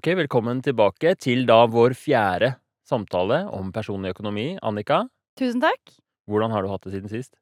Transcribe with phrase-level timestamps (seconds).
[0.00, 2.54] Ok, velkommen tilbake til da vår fjerde
[2.88, 4.54] samtale om personlig økonomi.
[4.64, 5.02] Annika,
[5.36, 5.92] Tusen takk.
[6.24, 7.34] hvordan har du hatt det siden sist?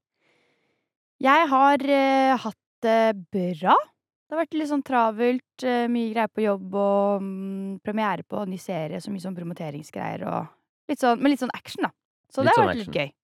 [1.23, 3.77] Jeg har eh, hatt det bra.
[3.79, 8.43] Det har vært litt sånn travelt, eh, mye greier på jobb og mm, premiere på
[8.51, 10.51] ny serie, så mye sånn promoteringsgreier og
[10.91, 11.93] litt sånn Men litt sånn action, da.
[12.27, 13.15] Så Litt det har sånn vært litt gøy.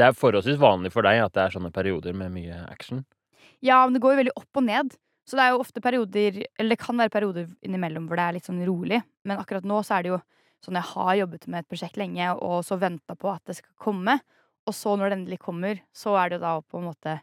[0.00, 3.04] Det er forholdsvis vanlig for deg at det er sånne perioder med mye action.
[3.60, 4.96] Ja, men det går jo veldig opp og ned.
[5.30, 8.34] Så det er jo ofte perioder Eller det kan være perioder innimellom hvor det er
[8.34, 8.98] litt sånn rolig,
[9.28, 10.18] men akkurat nå så er det jo
[10.64, 13.72] sånn jeg har jobbet med et prosjekt lenge, og så venta på at det skal
[13.80, 14.18] komme.
[14.68, 17.14] Og så, når det endelig kommer, så er det jo da å på en måte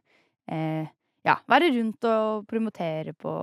[0.49, 0.87] eh,
[1.27, 3.33] Ja, være rundt og promotere på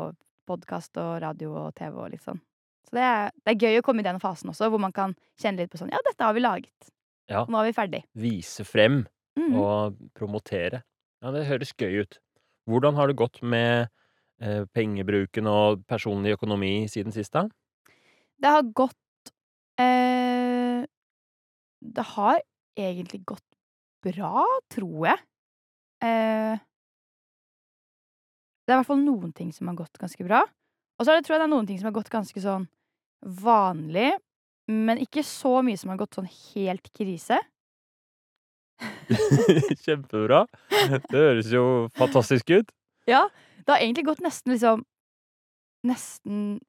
[0.48, 2.40] podkast og radio og TV og litt sånn.
[2.88, 5.14] Så det er, det er gøy å komme i den fasen også, hvor man kan
[5.40, 6.90] kjenne litt på sånn Ja, dette har vi laget.
[7.30, 7.44] Ja.
[7.48, 8.02] Nå er vi ferdig.
[8.18, 9.04] Vise frem
[9.36, 9.54] Mhm.
[9.58, 10.82] og promotere.
[11.22, 12.18] Ja, det høres gøy ut.
[12.70, 13.88] Hvordan har det gått med
[14.74, 17.46] pengebruken og personlig økonomi siden sist, da?
[18.42, 19.30] Det har gått
[19.80, 20.82] eh,
[21.80, 22.40] Det har
[22.76, 23.46] egentlig gått
[24.04, 25.22] bra, tror jeg.
[26.04, 26.58] Eh,
[28.64, 30.42] det er i hvert fall noen ting som har gått ganske bra.
[30.98, 32.66] Og så det, tror jeg det er noen ting som har gått ganske sånn
[33.44, 34.12] vanlig,
[34.70, 37.40] men ikke så mye som har gått sånn helt krise.
[39.84, 40.44] Kjempebra.
[41.10, 41.64] Det høres jo
[41.98, 42.72] fantastisk ut.
[43.08, 43.26] Ja,
[43.64, 44.84] det har egentlig gått nesten liksom
[45.84, 46.62] Nesten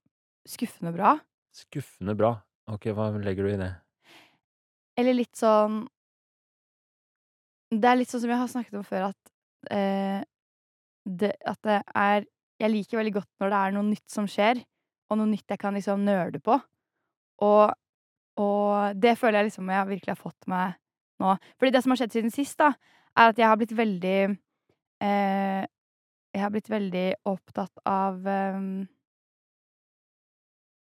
[0.44, 1.14] skuffende bra.
[1.56, 2.34] Skuffende bra.
[2.68, 3.70] Ok, hva legger du i det?
[5.00, 5.84] Eller litt sånn
[7.72, 10.22] Det er litt sånn som jeg har snakket om før, at eh,
[11.06, 12.28] det, At det er
[12.62, 14.62] Jeg liker veldig godt når det er noe nytt som skjer,
[15.12, 16.56] og noe nytt jeg kan liksom nerde på.
[17.44, 17.74] Og,
[18.40, 20.78] og det føler jeg liksom jeg virkelig har fått meg
[21.20, 21.36] nå.
[21.60, 22.72] Fordi det som har skjedd siden sist, da,
[23.16, 24.16] er at jeg har blitt veldig
[25.04, 25.68] eh,
[26.36, 28.84] Jeg har blitt veldig opptatt av um,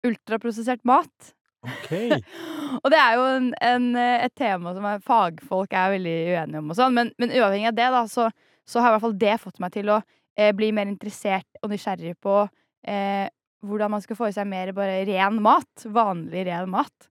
[0.09, 1.35] ultraprosessert mat.
[1.63, 1.91] Ok.
[2.83, 6.73] Og det er jo en, en, et tema som er, fagfolk er veldig uenige om,
[6.73, 8.31] og sånn, men, men uavhengig av det, da, så,
[8.65, 11.71] så har i hvert fall det fått meg til å eh, bli mer interessert og
[11.75, 12.39] nysgjerrig på
[12.89, 13.29] eh,
[13.63, 15.85] hvordan man skal få i seg mer bare ren mat.
[15.85, 17.09] Vanlig ren mat.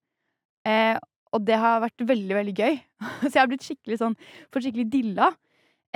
[0.67, 0.97] Eh,
[1.31, 2.81] og det har vært veldig, veldig gøy.
[3.21, 4.17] så jeg har blitt skikkelig sånn
[4.51, 5.31] fått skikkelig dilla.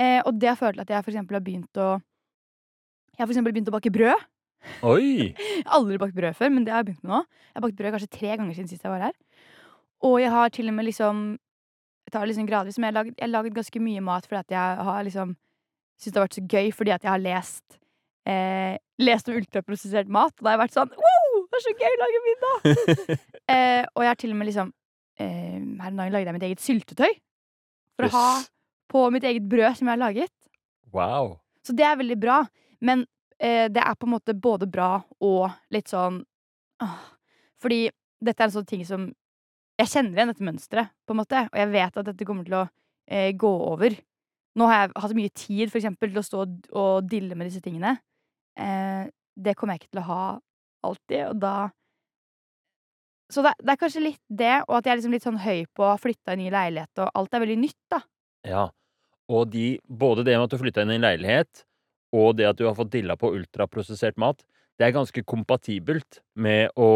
[0.00, 1.96] Eh, og det har ført til at jeg for eksempel har begynt å
[3.16, 4.26] Jeg har for eksempel begynt å bake brød.
[4.84, 5.32] Oi!
[5.56, 7.18] Jeg har aldri bakt brød før, men det har jeg begynt med nå.
[7.48, 9.14] Jeg har bakt brød kanskje tre ganger siden sist jeg var her.
[10.04, 11.20] Og jeg har til og med liksom
[12.06, 14.26] Jeg tar det liksom gradvis, men jeg har laget, jeg har laget ganske mye mat
[14.26, 15.32] fordi at jeg har liksom
[15.96, 17.78] syntes det har vært så gøy fordi at jeg har lest
[18.28, 21.40] eh, Lest om ultraprosessert mat, og da har jeg vært sånn Wow!
[21.46, 22.68] Det er så gøy å lage middag!
[23.54, 24.70] eh, og jeg har til og med liksom
[25.22, 27.18] eh, Her om dagen lagde jeg mitt eget syltetøy.
[27.96, 28.28] For å ha
[28.92, 30.32] på mitt eget brød som jeg har laget.
[30.94, 31.36] Wow.
[31.66, 32.44] Så det er veldig bra.
[32.80, 33.04] Men
[33.38, 36.22] eh, det er på en måte både bra og litt sånn
[36.82, 36.98] åh,
[37.62, 37.86] Fordi
[38.20, 39.06] dette er en sånn ting som
[39.78, 42.54] Jeg kjenner igjen dette mønsteret, på en måte, og jeg vet at dette kommer til
[42.62, 42.66] å
[43.12, 43.92] eh, gå over.
[44.56, 47.60] Nå har jeg hatt mye tid for eksempel, til å stå og- dille med disse
[47.60, 47.98] tingene.
[48.56, 49.04] Eh,
[49.36, 50.22] det kommer jeg ikke til å ha
[50.82, 51.54] alltid, og da
[53.28, 55.66] Så det, det er kanskje litt det, og at jeg er liksom litt sånn høy
[55.74, 57.98] på å ha flytta i ny leilighet, og alt er veldig nytt, da.
[58.46, 58.68] Ja.
[59.28, 61.64] Og de, både det med at du flytta inn i en leilighet,
[62.16, 64.40] og det at du har fått dilla på ultraprosessert mat,
[64.78, 66.90] det er ganske kompatibelt med å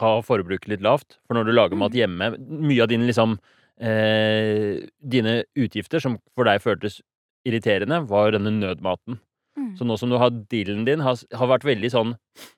[0.00, 1.18] ha forbruket litt lavt.
[1.28, 2.00] For når du lager mat Mhm.
[2.00, 2.28] hjemme
[2.68, 3.38] Mye av dine liksom
[3.80, 7.00] eh, Dine utgifter, som for deg føltes
[7.46, 9.18] irriterende, var denne nødmaten.
[9.58, 9.76] Mm.
[9.76, 12.12] Så nå som du har dealen din, har, har vært veldig sånn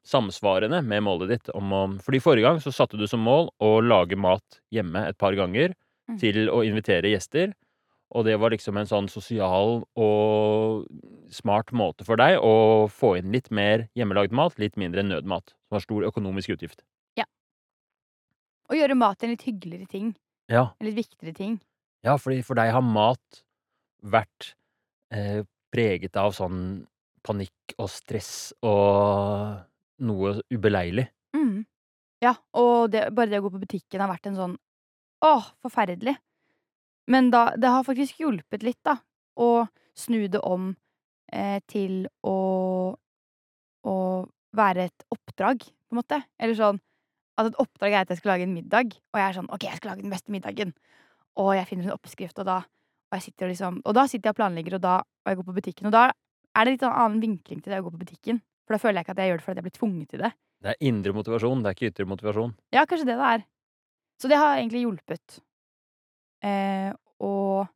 [0.06, 3.80] samsvarende med målet ditt om å Fordi forrige gang så satte du som mål å
[3.82, 5.74] lage mat hjemme et par ganger
[6.10, 6.18] Mm.
[6.20, 7.54] til å invitere gjester.
[8.14, 10.84] Og det var liksom en sånn sosial og
[11.34, 15.74] smart måte for deg å få inn litt mer hjemmelagd mat, litt mindre nødmat, som
[15.78, 16.84] har stor økonomisk utgift.
[17.18, 17.26] Ja.
[18.70, 20.12] Og gjøre mat til en litt hyggeligere ting.
[20.52, 21.58] Ja, En litt viktigere ting.
[22.04, 23.42] ja fordi for deg har mat
[24.04, 24.50] vært
[25.10, 26.84] eh, preget av sånn
[27.24, 29.56] panikk og stress og
[30.04, 31.06] noe ubeleilig.
[31.34, 31.64] Mm.
[32.22, 34.54] Ja, og det, bare det å gå på butikken har vært en sånn
[35.24, 36.12] Åh, forferdelig.
[37.10, 38.98] Men da, det har faktisk hjulpet litt, da,
[39.36, 39.66] å
[39.98, 40.72] snu det om
[41.32, 42.38] eh, til å
[43.84, 43.94] å
[44.56, 46.20] være et oppdrag, på en måte.
[46.40, 46.80] Eller sånn
[47.38, 49.66] at et oppdrag er at jeg skal lage en middag, og jeg er sånn OK,
[49.66, 50.72] jeg skal lage den beste middagen.
[51.40, 54.26] Og jeg finner en oppskrift, og da og jeg sitter og liksom Og da sitter
[54.30, 56.04] jeg og planlegger, og da og jeg går på butikken, og da
[56.54, 58.40] er det litt sånn annen vinkling til det å gå på butikken.
[58.64, 60.30] For da føler jeg ikke at jeg gjør det fordi jeg blir tvunget til det.
[60.64, 62.54] Det er indre motivasjon, det er ikke ytre motivasjon.
[62.72, 63.44] Ja, kanskje det det er.
[64.22, 65.40] Så det har egentlig hjulpet.
[66.44, 66.90] Eh,
[67.24, 67.70] og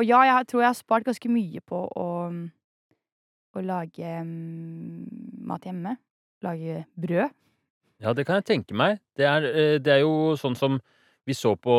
[0.00, 2.06] og ja, jeg tror jeg har spart ganske mye på å
[3.50, 5.96] å lage mm, mat hjemme.
[6.40, 7.34] lage brød.
[8.00, 9.00] Ja, det kan jeg tenke meg.
[9.18, 10.78] Det er, eh, det er jo sånn som
[11.28, 11.74] vi så på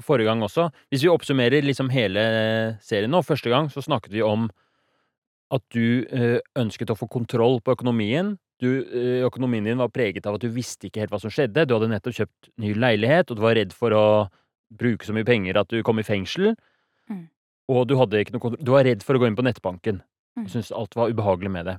[0.00, 0.70] forrige gang også.
[0.88, 2.22] Hvis vi oppsummerer liksom hele
[2.80, 4.48] serien nå, første gang så snakket vi om
[5.52, 8.38] at du eh, ønsket å få kontroll på økonomien.
[8.62, 11.66] Du, eh, økonomien din var preget av at du visste ikke helt hva som skjedde.
[11.68, 14.06] Du hadde nettopp kjøpt ny leilighet, og du var redd for å
[14.78, 16.52] bruke så mye penger at du kom i fengsel.
[17.10, 17.26] Mm.
[17.72, 20.02] Og du noe Du var redd for å gå inn på nettbanken.
[20.38, 20.48] Mm.
[20.50, 21.78] Syntes alt var ubehagelig med det.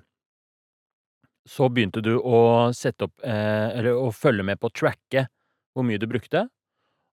[1.46, 5.28] Så begynte du å sette opp eh, Eller å følge med på å tracke
[5.76, 6.46] hvor mye du brukte,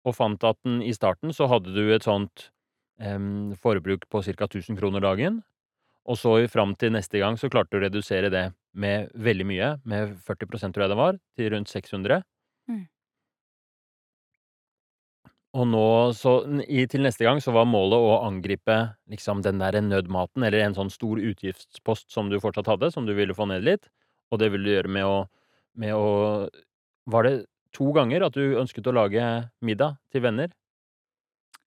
[0.09, 2.47] og fant at den, i starten så hadde du et sånt
[2.97, 3.21] eh,
[3.61, 4.49] forbruk på ca.
[4.49, 5.43] 1000 kroner dagen.
[6.07, 9.71] Og så fram til neste gang så klarte du å redusere det med veldig mye,
[9.85, 12.23] med 40% tror jeg det var, til rundt 600.
[12.71, 12.85] Mm.
[15.57, 18.77] Og nå, så i, til neste gang så var målet å angripe
[19.09, 23.15] liksom den der nødmaten, eller en sånn stor utgiftspost som du fortsatt hadde, som du
[23.17, 23.89] ville få ned litt.
[24.33, 25.19] Og det ville du gjøre med å,
[25.81, 26.07] med å
[27.07, 27.35] Var det
[27.77, 29.25] to ganger at du ønsket å lage
[29.63, 30.51] middag til venner?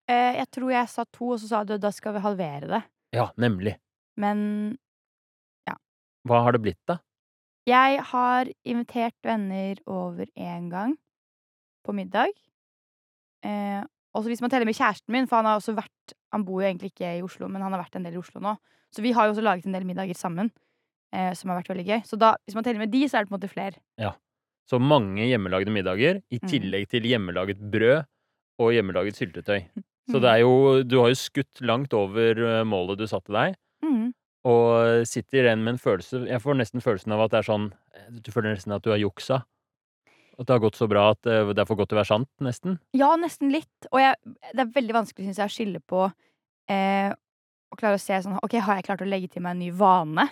[0.10, 2.82] Eh, jeg tror jeg sa to, og så sa du da skal vi halvere det.
[3.16, 3.78] Ja, nemlig.
[4.20, 4.40] Men
[5.70, 5.78] ja.
[6.28, 7.00] Hva har det blitt, da?
[7.70, 10.96] jeg har invitert venner over én gang
[11.86, 12.34] på middag.
[13.46, 13.84] Eh,
[14.16, 16.68] også hvis man teller med kjæresten min, for han har også vært Han bor jo
[16.68, 18.56] egentlig ikke i Oslo, men han har vært en del i Oslo nå.
[18.94, 20.52] Så vi har jo også laget en del middager sammen,
[21.14, 22.02] eh, som har vært veldig gøy.
[22.06, 23.80] Så da, hvis man teller med de, så er det på en måte flere.
[23.98, 24.12] Ja.
[24.70, 26.50] Så mange hjemmelagde middager, i Mm.
[26.50, 28.06] tillegg til hjemmelaget brød
[28.60, 29.66] og hjemmelaget syltetøy.
[30.10, 33.56] Så det er jo Du har jo skutt langt over eh, målet du satte deg.
[33.84, 34.14] Mm.
[34.46, 37.66] Og sitter igjen med en følelse Jeg får nesten følelsen av at det er sånn
[38.24, 39.44] Du føler nesten at du har juksa.
[40.40, 42.12] At det har gått så bra at eh, det er for godt til å være
[42.14, 42.78] sant, nesten.
[42.96, 43.90] Ja, nesten litt.
[43.92, 44.16] Og jeg,
[44.54, 46.06] det er veldig vanskelig, syns jeg, å skille på
[46.72, 47.10] eh,
[47.70, 49.70] Å klare å se sånn OK, har jeg klart å legge til meg en ny
[49.76, 50.30] vane?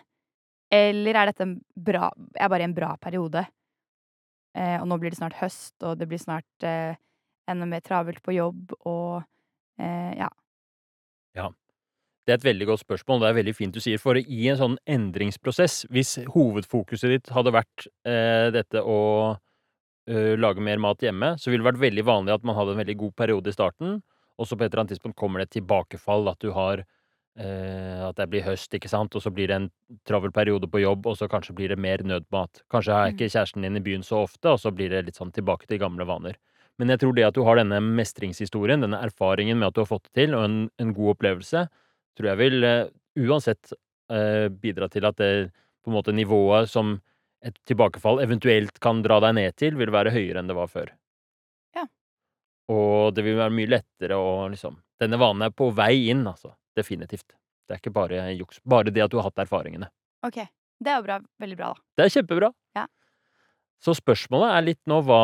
[0.73, 3.45] Eller er dette en bra Jeg er bare i en bra periode?
[4.57, 6.97] Eh, og nå blir det snart høst, og det blir snart eh,
[7.47, 9.21] enda mer travelt på jobb, og
[9.79, 10.31] eh, ja.
[12.27, 13.21] Det er et veldig godt spørsmål.
[13.21, 13.99] Det er veldig fint du sier.
[14.03, 18.97] For i en sånn endringsprosess, hvis hovedfokuset ditt hadde vært eh, dette å
[20.07, 22.97] lage mer mat hjemme, så ville det vært veldig vanlig at man hadde en veldig
[23.01, 23.97] god periode i starten,
[24.37, 26.85] og så på et eller annet tidspunkt kommer det et tilbakefall, at du har
[27.37, 29.69] eh, At det blir høst, ikke sant, og så blir det en
[30.09, 32.63] travel periode på jobb, og så kanskje blir det mer nødmat.
[32.71, 33.13] Kanskje er Mm.
[33.13, 35.77] ikke kjæresten din i byen så ofte, og så blir det litt sånn tilbake til
[35.77, 36.35] gamle vaner.
[36.79, 39.89] Men jeg tror det at du har denne mestringshistorien, denne erfaringen med at du har
[39.89, 41.67] fått det til, og en, en god opplevelse,
[42.17, 43.73] tror jeg vil uh, uansett
[44.11, 45.51] uh, bidra til at det
[45.83, 46.99] på en måte nivået som
[47.45, 50.91] et tilbakefall eventuelt kan dra deg ned til, vil være høyere enn det var før.
[51.77, 51.85] Ja.
[52.73, 56.55] Og det vil være mye lettere å liksom Denne vanen er på vei inn, altså.
[56.73, 57.35] Definitivt.
[57.69, 58.57] Det er ikke bare juks.
[58.65, 59.91] Bare det at du har hatt erfaringene.
[60.25, 60.39] OK.
[60.81, 61.17] Det er jo bra.
[61.43, 61.83] Veldig bra, da.
[61.93, 62.49] Det er kjempebra.
[62.79, 62.87] Ja.
[63.77, 65.21] Så spørsmålet er litt nå hva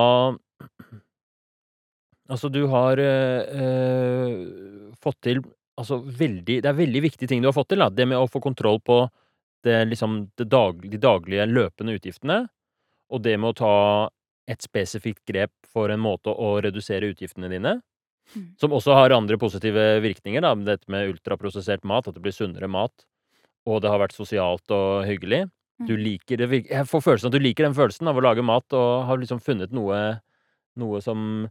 [2.29, 4.29] Altså, du har øh,
[5.01, 5.41] fått til
[5.73, 7.89] altså veldig Det er veldig viktige ting du har fått til, da.
[7.89, 9.01] Det med å få kontroll på
[9.63, 12.43] det, liksom, det dag, de daglige løpende utgiftene,
[13.13, 13.75] og det med å ta
[14.49, 17.77] et spesifikt grep for en måte å redusere utgiftene dine.
[18.35, 18.47] Mm.
[18.59, 20.53] Som også har andre positive virkninger, da.
[20.55, 23.05] Dette med ultraprosessert mat, at det blir sunnere mat.
[23.67, 25.45] Og det har vært sosialt og hyggelig.
[25.87, 26.03] Du Mm.
[26.03, 29.05] liker det Jeg får følelsen at du liker den følelsen av å lage mat, og
[29.05, 30.21] har liksom funnet noe,
[30.77, 31.49] noe som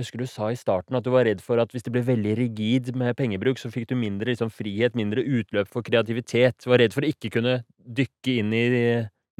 [0.00, 2.00] Jeg husker du sa i starten at du var redd for at hvis det ble
[2.06, 6.56] veldig rigid med pengebruk, så fikk du mindre liksom, frihet, mindre utløp for kreativitet.
[6.64, 8.62] Du var redd for å ikke kunne dykke inn i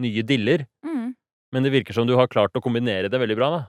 [0.05, 0.67] nye diller.
[0.85, 1.14] Mm.
[1.57, 3.62] Men det virker som du har klart å kombinere det veldig bra, da.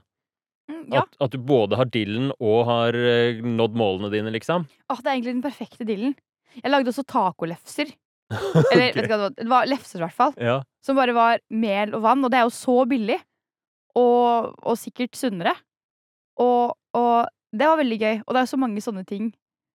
[0.68, 1.00] Mm, ja.
[1.06, 4.68] At, at du både har dillen og har eh, nådd målene dine, liksom.
[4.92, 6.12] Åh, det er egentlig den perfekte dillen.
[6.60, 7.96] Jeg lagde også tacolefser.
[8.36, 9.00] Eller Ok.
[9.00, 9.34] vet du hva det var?
[9.40, 10.36] Det var lefser, i hvert fall.
[10.36, 10.60] Ja.
[10.84, 13.16] Som bare var mel og vann, og det er jo så billig.
[13.96, 15.56] Og, og sikkert sunnere.
[16.40, 18.16] Og, og det var veldig gøy.
[18.26, 19.30] Og det er så mange sånne ting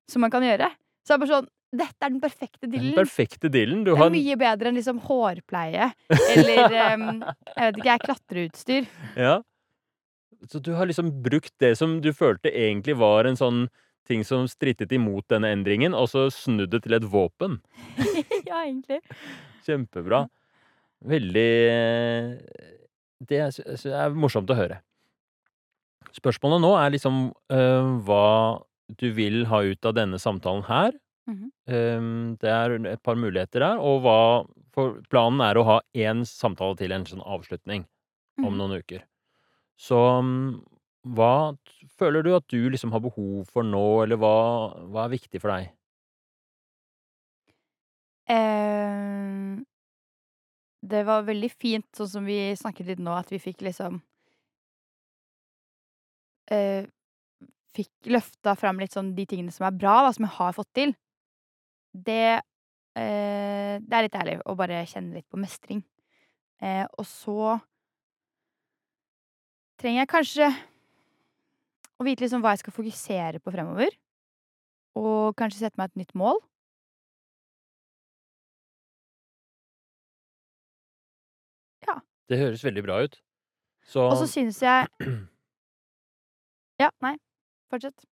[0.10, 0.70] som man kan gjøre.
[1.06, 3.82] Så det er bare sånn Dette er den perfekte Den perfekte dillen.
[3.84, 5.90] Du Det har er mye bedre enn liksom hårpleie
[6.32, 7.10] eller um,
[7.58, 8.88] Jeg vet ikke, jeg klatreutstyr.
[9.20, 9.34] Ja.
[10.48, 13.66] Så du har liksom brukt det som du følte egentlig var en sånn
[14.08, 17.60] ting som strittet imot denne endringen, og så snudd det til et våpen.
[18.48, 19.02] ja, egentlig.
[19.68, 20.24] Kjempebra.
[21.08, 22.30] Veldig eh,
[23.28, 23.60] Det er,
[23.92, 24.80] er morsomt å høre.
[26.18, 27.18] Spørsmålet nå er liksom
[27.54, 28.24] eh, hva
[28.98, 30.96] du vil ha ut av denne samtalen her.
[31.28, 31.98] Mm -hmm.
[31.98, 36.22] um, det er et par muligheter der, og hva For planen er å ha én
[36.26, 37.86] samtale til, en sånn avslutning,
[38.44, 38.58] om Mhm.
[38.58, 39.04] noen uker.
[39.78, 40.64] Så um,
[41.06, 41.58] hva
[41.98, 45.50] føler du at du liksom har behov for nå, eller hva, hva er viktig for
[45.50, 45.72] deg?
[48.30, 49.66] Em,
[50.82, 54.02] det var veldig fint, sånn som vi snakket litt nå, at vi fikk liksom
[56.52, 56.86] eh,
[57.78, 60.72] Fikk løfta fram litt sånn de tingene som er bra, da, som jeg har fått
[60.74, 60.96] til.
[61.94, 62.40] Det
[62.98, 65.84] eh, Det er litt ærlig å bare kjenne litt på mestring.
[66.58, 67.60] Eh, og så
[69.78, 70.50] trenger jeg kanskje
[72.02, 73.94] å vite liksom hva jeg skal fokusere på fremover.
[74.98, 76.42] Og kanskje sette meg et nytt mål.
[81.86, 82.00] Ja.
[82.30, 83.22] Det høres veldig bra ut.
[83.88, 84.88] Så Og så synes jeg
[86.82, 87.16] Ja, nei.
[87.72, 88.06] Fortsett.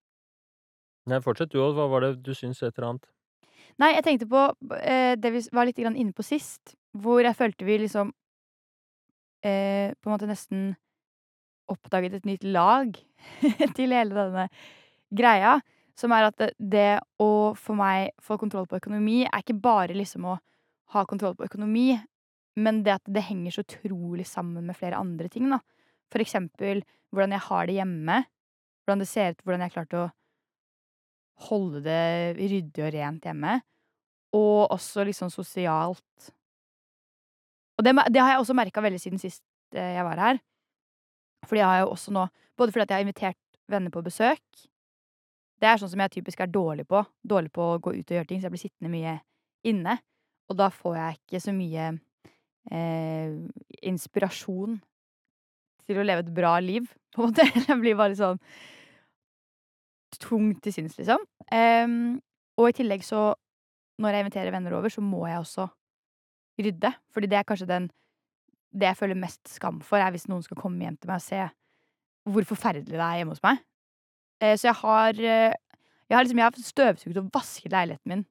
[1.09, 1.75] Nei, fortsett du òg.
[1.77, 3.09] Hva var det du syns et eller annet?
[3.81, 4.41] Nei, jeg tenkte på
[4.79, 8.11] eh, det vi var litt inne på sist, hvor jeg følte vi liksom
[9.43, 10.73] eh, på en måte nesten
[11.71, 12.95] oppdaget et nytt lag
[13.77, 14.47] til hele denne
[15.13, 15.59] greia.
[15.95, 16.89] Som er at det, det
[17.23, 20.39] å for meg få kontroll på økonomi er ikke bare liksom å
[20.95, 21.93] ha kontroll på økonomi,
[22.59, 25.61] men det at det henger så utrolig sammen med flere andre ting, da.
[26.11, 28.17] For eksempel hvordan jeg har det hjemme.
[28.85, 30.09] Hvordan det ser ut, hvordan jeg klarte å
[31.49, 33.57] holde det ryddig og rent hjemme.
[34.35, 36.29] Og også liksom sosialt.
[37.75, 39.43] Og det, det har jeg også merka veldig siden sist
[39.75, 40.39] eh, jeg var her.
[41.45, 44.61] Fordi jeg har jo også nå Både fordi jeg har invitert venner på besøk.
[45.59, 47.01] Det er sånn som jeg typisk er dårlig på.
[47.19, 49.17] Dårlig på å gå ut og gjøre ting, så jeg blir sittende mye
[49.67, 49.97] inne.
[50.47, 51.89] Og da får jeg ikke så mye
[52.71, 53.35] eh,
[53.91, 54.77] inspirasjon
[55.85, 57.45] til å leve et bra liv, på en måte.
[57.67, 58.39] Jeg blir bare sånn
[60.21, 61.21] tung til sinns, liksom.
[61.51, 62.21] Um,
[62.59, 63.33] og i tillegg så,
[64.01, 65.67] når jeg inviterer venner over, så må jeg også
[66.61, 66.91] rydde.
[67.13, 67.91] Fordi det er kanskje den
[68.75, 71.23] Det jeg føler mest skam for, er hvis noen skal komme hjem til meg og
[71.23, 71.45] se
[72.27, 73.61] hvor forferdelig det er hjemme hos meg.
[74.43, 75.53] Uh, så jeg har uh,
[76.09, 78.25] Jeg har liksom støvsugd og vasket leiligheten min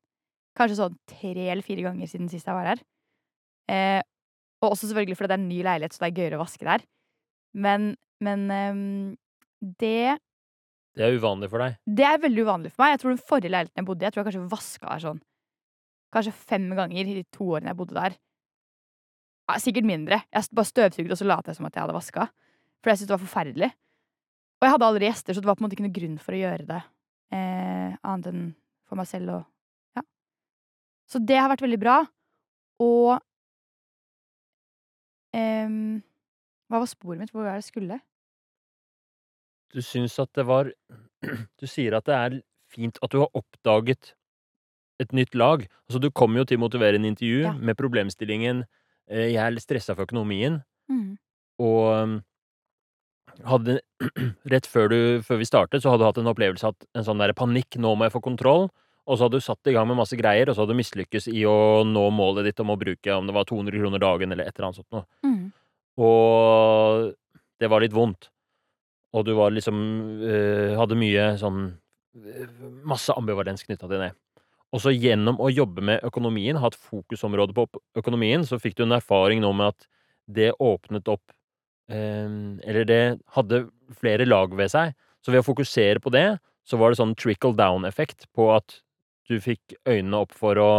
[0.58, 2.82] kanskje sånn tre eller fire ganger siden sist jeg var her.
[3.70, 4.02] Uh,
[4.62, 6.68] og også selvfølgelig fordi det er en ny leilighet, så det er gøyere å vaske
[6.68, 6.84] der.
[7.54, 9.16] Men, men um,
[9.80, 10.16] det
[10.94, 11.78] Det er uvanlig for deg.
[11.98, 12.92] det er veldig uvanlig for meg.
[12.94, 15.22] Jeg tror den forrige leiligheten jeg bodde i, jeg tror jeg kanskje vaska her sånn
[16.14, 18.12] Kanskje fem ganger i de to årene jeg bodde der.
[19.50, 20.20] Ja, sikkert mindre.
[20.30, 22.28] Jeg bare støvsugde, og så lot jeg som at jeg hadde vaska.
[22.78, 23.70] For jeg syntes det var forferdelig.
[24.60, 26.36] Og jeg hadde aldri gjester, så det var på en måte ikke noe grunn for
[26.36, 26.78] å gjøre det.
[27.34, 28.44] Eh, annet enn
[28.86, 29.42] for meg selv og
[29.98, 30.04] Ja.
[31.10, 31.96] Så det har vært veldig bra.
[32.86, 33.10] Og
[35.34, 35.68] eh,
[36.70, 37.34] Hva var sporet mitt?
[37.34, 37.98] Hvor var det jeg skulle?
[39.74, 40.70] Du syns at det var
[41.60, 42.36] Du sier at det er
[42.74, 44.12] fint at du har oppdaget
[45.02, 45.64] et nytt lag.
[45.88, 47.52] Altså, du kom jo til motiverende intervju Ja.
[47.52, 48.64] med problemstillingen
[49.10, 51.16] eh, 'jeg er litt stressa for økonomien', Mm.
[51.58, 52.22] og um,
[53.44, 53.80] hadde
[54.52, 57.18] Rett før, du, før vi startet, så hadde du hatt en opplevelse av en sånn
[57.18, 58.68] der panikk 'nå må jeg få kontroll',
[59.06, 61.28] og så hadde du satt i gang med masse greier, og så hadde du mislykkes
[61.32, 64.44] i å nå målet ditt om å bruke om det var 200 kroner dagen eller
[64.44, 65.04] et eller annet sånt noe.
[65.24, 65.52] Mm.
[65.98, 67.14] Og
[67.60, 68.28] det var litt vondt.
[69.14, 69.78] Og du var liksom
[70.26, 71.66] øh, Hadde mye sånn
[72.18, 74.12] øh, Masse ambivalens knytta til det.
[74.74, 77.68] Og så gjennom å jobbe med økonomien, ha et fokusområde på
[78.00, 79.86] økonomien, så fikk du en erfaring nå med at
[80.26, 81.34] det åpnet opp
[81.92, 82.26] eh,
[82.66, 83.02] Eller det
[83.36, 83.68] hadde
[84.00, 84.96] flere lag ved seg.
[85.24, 86.26] Så ved å fokusere på det,
[86.66, 88.80] så var det sånn trickle down-effekt på at
[89.28, 90.72] du fikk øynene opp for å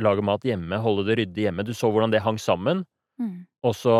[0.00, 1.66] lage mat hjemme, holde det ryddig hjemme.
[1.66, 2.84] Du så hvordan det hang sammen.
[3.20, 3.44] Mm.
[3.66, 3.96] Og så,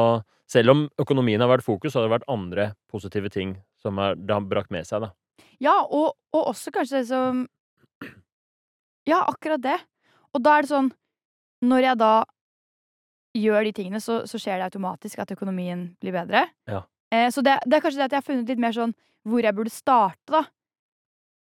[0.50, 4.16] selv om økonomien har vært fokus, så har det vært andre positive ting som er,
[4.18, 5.12] det har brakt med seg, da.
[5.62, 7.46] Ja, og, og også kanskje det som
[9.08, 9.78] Ja, akkurat det.
[10.36, 10.90] Og da er det sånn
[11.64, 12.12] Når jeg da
[13.36, 16.48] gjør de tingene, så, så skjer det automatisk at økonomien blir bedre.
[16.66, 16.80] Ja.
[17.14, 18.94] Eh, så det, det er kanskje det at jeg har funnet litt mer sånn
[19.28, 20.40] hvor jeg burde starte, da.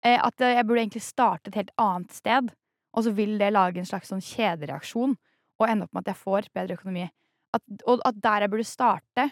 [0.05, 2.51] Eh, at jeg burde egentlig starte et helt annet sted.
[2.93, 6.23] Og så vil det lage en slags sånn kjedereaksjon og ende opp med at jeg
[6.27, 7.07] får bedre økonomi.
[7.53, 9.27] At, og at der jeg burde starte,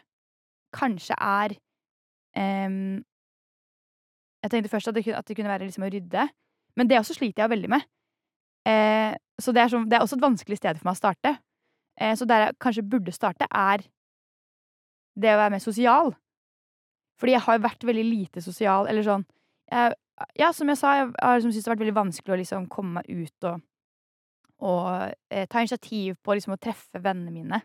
[0.76, 1.54] kanskje er
[2.36, 3.00] um,
[4.42, 6.28] Jeg tenkte først at det, at det kunne være liksom å rydde,
[6.76, 7.82] men det også sliter jeg veldig med.
[8.68, 11.32] Eh, så det er, sånn, det er også et vanskelig sted for meg å starte.
[12.00, 13.84] Eh, så der jeg kanskje burde starte, er
[15.20, 16.14] det å være mer sosial.
[17.20, 19.26] Fordi jeg har vært veldig lite sosial, eller sånn
[19.70, 19.96] jeg,
[20.36, 22.64] Ja, som jeg sa, jeg har liksom syntes det har vært veldig vanskelig å liksom
[22.68, 23.62] komme meg ut og,
[24.68, 24.88] og
[25.32, 27.60] eh, ta initiativ på liksom å treffe vennene mine.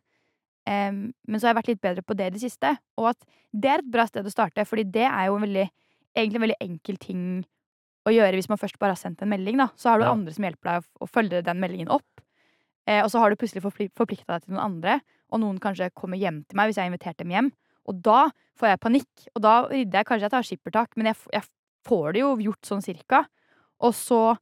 [0.66, 3.26] Em, men så har jeg vært litt bedre på det i det siste, og at
[3.54, 5.66] det er et bra sted å starte, fordi det er jo en veldig,
[6.18, 7.22] egentlig en veldig enkel ting
[8.06, 9.68] å gjøre hvis man først bare har sendt en melding, da.
[9.78, 10.12] Så har du Ja.
[10.12, 12.22] andre som hjelper deg å, å følge den meldingen opp.
[12.88, 15.02] Eh, og så har du plutselig forpli forplikta deg til noen andre,
[15.34, 17.52] og noen kanskje kommer hjem til meg hvis jeg har invitert dem hjem.
[17.90, 21.16] Og da får jeg panikk, og da rydder jeg kanskje jeg tar skippertak, men jeg,
[21.34, 21.44] jeg
[21.86, 23.26] får det jo gjort sånn cirka.
[23.82, 24.38] Og så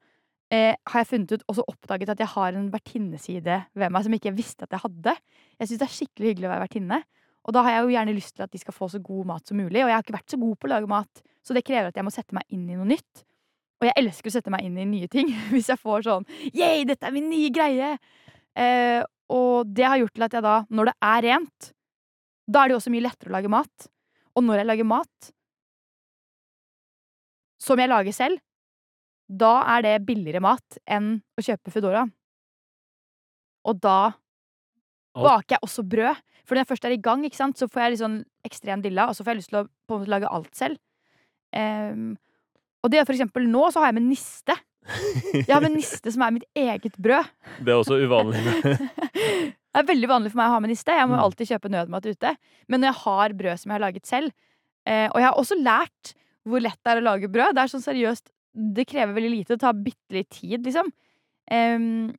[0.53, 4.15] eh, har jeg funnet ut, også oppdaget at jeg har en vertinneside ved meg som
[4.15, 5.15] ikke jeg visste at jeg hadde.
[5.60, 7.01] Jeg syns det er skikkelig hyggelig å være vertinne.
[7.43, 9.50] Og da har jeg jo gjerne lyst til at de skal få så god mat
[9.50, 9.81] som mulig.
[9.81, 12.00] Og jeg har ikke vært så god på å lage mat, så det krever at
[12.00, 13.24] jeg må sette meg inn i noe nytt.
[13.81, 15.33] Og jeg elsker å sette meg inn i nye ting.
[15.53, 17.98] Hvis jeg får sånn Yeah, dette er min nye greie!
[18.53, 19.01] Eh,
[19.33, 21.69] og det har gjort til at jeg da, når det er rent,
[22.45, 23.88] da er det jo også mye lettere å lage mat.
[24.38, 25.33] Og når jeg lager mat
[27.63, 28.41] som jeg lager selv,
[29.39, 32.03] da er det billigere mat enn å kjøpe Foodora.
[33.67, 34.13] Og da
[35.15, 36.21] baker jeg også brød.
[36.43, 38.81] For når jeg først er i gang, ikke sant, så får jeg litt sånn ekstrem
[38.83, 40.79] dilla, og så får jeg lyst til å på en måte lage alt selv.
[41.55, 42.15] Um,
[42.83, 44.55] og det er for eksempel nå så har jeg med niste.
[45.37, 47.29] Jeg har med niste som er mitt eget brød.
[47.63, 48.41] Det er også uvanlig.
[49.73, 50.93] Det er veldig vanlig for meg å ha med niste.
[50.93, 51.21] Jeg må Mm.
[51.23, 52.31] alltid kjøpe nødmat ute.
[52.69, 54.29] Men når jeg har brød som jeg har laget selv
[54.85, 56.11] eh, Og jeg har også lært
[56.45, 57.55] hvor lett det er å lage brød.
[57.55, 59.55] Det er sånn seriøst Det krever veldig lite.
[59.55, 60.91] Det tar bitte litt tid, liksom.
[61.51, 62.13] Um,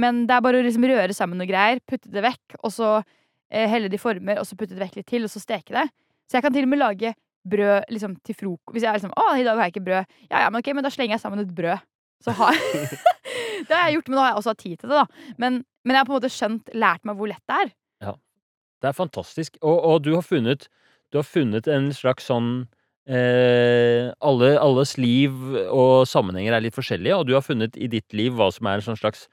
[0.00, 2.90] men det er bare å liksom røre sammen noe greier, putte det vekk, og så
[2.98, 5.72] eh, helle det i former, og så putte det vekk litt til, og så steke
[5.72, 5.86] det.
[6.28, 7.14] Så jeg kan til og med lage
[7.46, 8.74] brød liksom, til frokost.
[8.74, 10.06] Hvis jeg er liksom 'Å, i dag har jeg ikke brød'.
[10.30, 11.78] Ja, ja, men ok, men da slenger jeg sammen et brød.
[12.24, 12.52] Så har
[13.68, 15.34] Det har jeg gjort, men nå har jeg også hatt tid til det, da.
[15.38, 17.72] Men, men jeg har på en måte skjønt, lært meg hvor lett det er.
[18.04, 18.14] Ja.
[18.82, 19.56] Det er fantastisk.
[19.62, 20.68] Og, og du har funnet
[21.12, 22.66] Du har funnet en slags sånn
[23.06, 25.32] eh, alle, Alles liv
[25.70, 28.80] og sammenhenger er litt forskjellige, og du har funnet i ditt liv hva som er
[28.80, 29.26] en sånn slags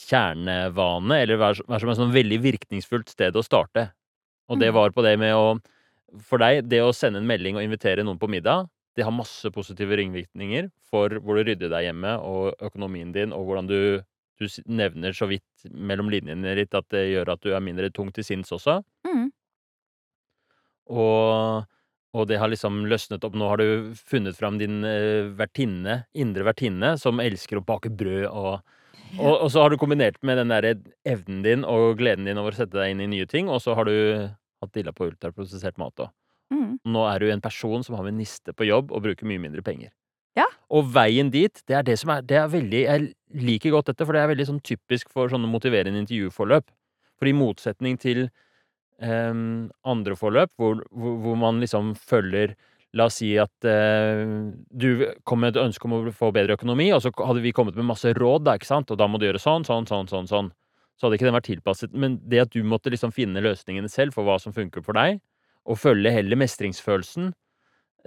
[0.00, 3.90] kjernevane, eller hva som er et sånn veldig virkningsfullt sted å starte.
[4.50, 4.74] Og det Mm.
[4.74, 5.60] var på det med å
[6.28, 9.46] For deg, det å sende en melding og invitere noen på middag, det har masse
[9.54, 14.02] positive ringvirkninger for hvor du rydder deg hjemme, og økonomien din, og hvordan du
[14.40, 18.10] Du nevner så vidt mellom linjene ditt at det gjør at du er mindre tung
[18.10, 18.82] til sinns også.
[19.06, 19.30] Mm.
[20.88, 21.66] Og,
[22.16, 23.36] og det har liksom løsnet opp.
[23.38, 28.28] Nå har du funnet fram din eh, vertinne, indre vertinne, som elsker å bake brød
[28.30, 28.60] og
[29.18, 30.66] og, og så har du kombinert med den der
[31.08, 33.74] evnen din og gleden din over å sette deg inn i nye ting, og så
[33.74, 33.94] har du
[34.62, 36.12] hatt dilla på ultraprosessert mat òg.
[36.54, 36.76] Mm.
[36.94, 39.64] Nå er du en person som har med niste på jobb og bruker mye mindre
[39.66, 39.90] penger.
[40.38, 40.46] Ja.
[40.70, 44.06] Og veien dit, det er det som er Det er veldig Jeg liker godt dette,
[44.06, 46.70] for det er veldig sånn typisk for sånne motiverende intervjuforløp.
[47.18, 48.28] For i motsetning til
[49.00, 52.52] andre forløp, hvor, hvor, hvor man liksom følger
[52.98, 54.22] La oss si at eh,
[54.74, 57.76] du kom med et ønske om å få bedre økonomi, og så hadde vi kommet
[57.78, 58.90] med masse råd, da, ikke sant?
[58.90, 60.48] og da må du gjøre sånn, sånn, sånn, sånn, sånn.
[60.98, 61.94] Så hadde ikke den vært tilpasset.
[61.94, 65.22] Men det at du måtte liksom finne løsningene selv for hva som funker for deg,
[65.70, 67.30] og følge heller mestringsfølelsen,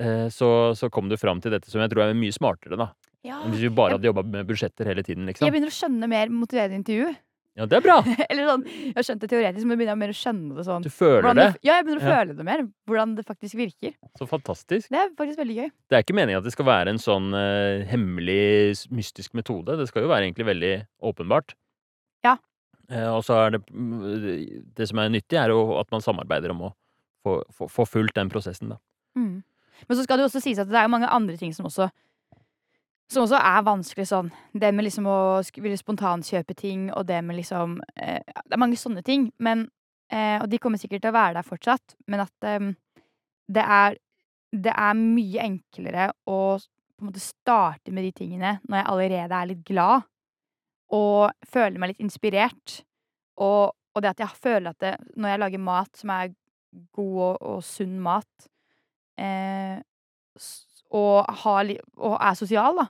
[0.03, 2.91] eh, så, så kom du fram til dette som jeg tror er mye smartere, da.
[3.23, 3.39] Ja.
[3.47, 5.47] Hvis vi bare hadde jobba med budsjetter hele tiden, Jeg liksom.
[5.47, 7.13] begynner å skjønne mer motiverende intervju.
[7.53, 7.99] Ja, det er bra!
[8.31, 10.85] Eller sånn, Jeg har skjønt det teoretisk, men jeg begynner mer å skjønne det sånn.
[10.85, 11.43] Du føler det?
[11.53, 11.59] det.
[11.67, 12.15] Ja, jeg begynner å Ja.
[12.17, 12.63] føle det mer.
[12.89, 13.93] Hvordan det faktisk virker.
[14.17, 14.89] Så fantastisk.
[14.89, 15.67] Det er faktisk veldig gøy.
[15.89, 19.77] Det er ikke meningen at det skal være en sånn uh, hemmelig, mystisk metode.
[19.77, 20.73] Det skal jo være egentlig veldig
[21.11, 21.53] åpenbart.
[22.25, 22.39] Ja.
[22.89, 26.51] Uh, og så er det mm, Det som er nyttig, er jo at man samarbeider
[26.55, 26.73] om å
[27.23, 28.81] få, få, få fulgt den prosessen, da.
[29.15, 29.43] Mm.
[29.87, 31.91] Men så skal det jo også sies at det er mange andre ting som også
[33.13, 34.30] som også er vanskelig sånn.
[34.54, 35.17] Det med liksom å
[35.62, 39.67] ville spontankjøpe ting, og det med liksom eh, Det er mange sånne ting, men
[40.12, 42.71] eh, Og de kommer sikkert til å være der fortsatt, men at eh,
[43.54, 43.99] det er
[44.54, 46.39] Det er mye enklere å
[46.93, 50.04] på en måte starte med de tingene når jeg allerede er litt glad,
[50.93, 52.84] og føler meg litt inspirert.
[53.41, 56.36] Og, og det at jeg føler at det, når jeg lager mat som er
[56.93, 58.47] god og, og sunn mat,
[59.17, 59.82] eh,
[60.93, 62.88] og, har, og er sosial, da,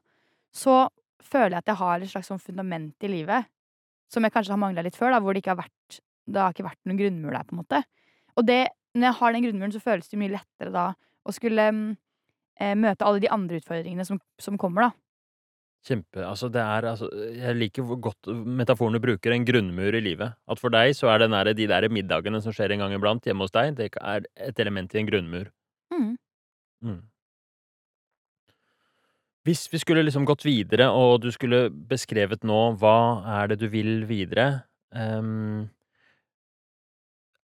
[0.54, 0.86] så
[1.24, 3.50] føler jeg at jeg har et slags sånn fundament i livet
[4.14, 6.54] som jeg kanskje har mangla litt før, da, hvor det ikke har vært Det har
[6.54, 7.80] ikke vært noen grunnmur der, på en måte.
[8.40, 8.62] Og det,
[8.96, 11.90] når jeg har den grunnmuren, så føles det mye lettere da å skulle mm,
[12.64, 15.04] eh, møte alle de andre utfordringene som, som kommer, da.
[15.84, 16.22] Kjempe.
[16.24, 20.38] Altså, det er altså Jeg liker godt metaforen du bruker, en grunnmur i livet.
[20.48, 23.28] At for deg så er den der, de der middagene som skjer en gang iblant
[23.28, 25.52] hjemme hos deg, det er et element i en grunnmur.
[25.92, 26.14] Mm.
[26.88, 27.02] Mm.
[29.44, 32.98] Hvis vi skulle liksom gått videre, og du skulle beskrevet nå hva
[33.42, 34.64] er det du vil videre
[34.96, 35.66] um,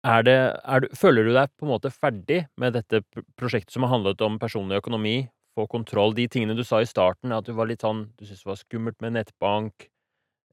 [0.04, 3.04] er det, er du, Føler du deg på en måte ferdig med dette
[3.40, 5.16] prosjektet som har handlet om personlig økonomi?
[5.54, 6.16] Få kontroll.
[6.18, 8.60] De tingene du sa i starten, at du var litt sånn Du syntes det var
[8.60, 9.88] skummelt med nettbank.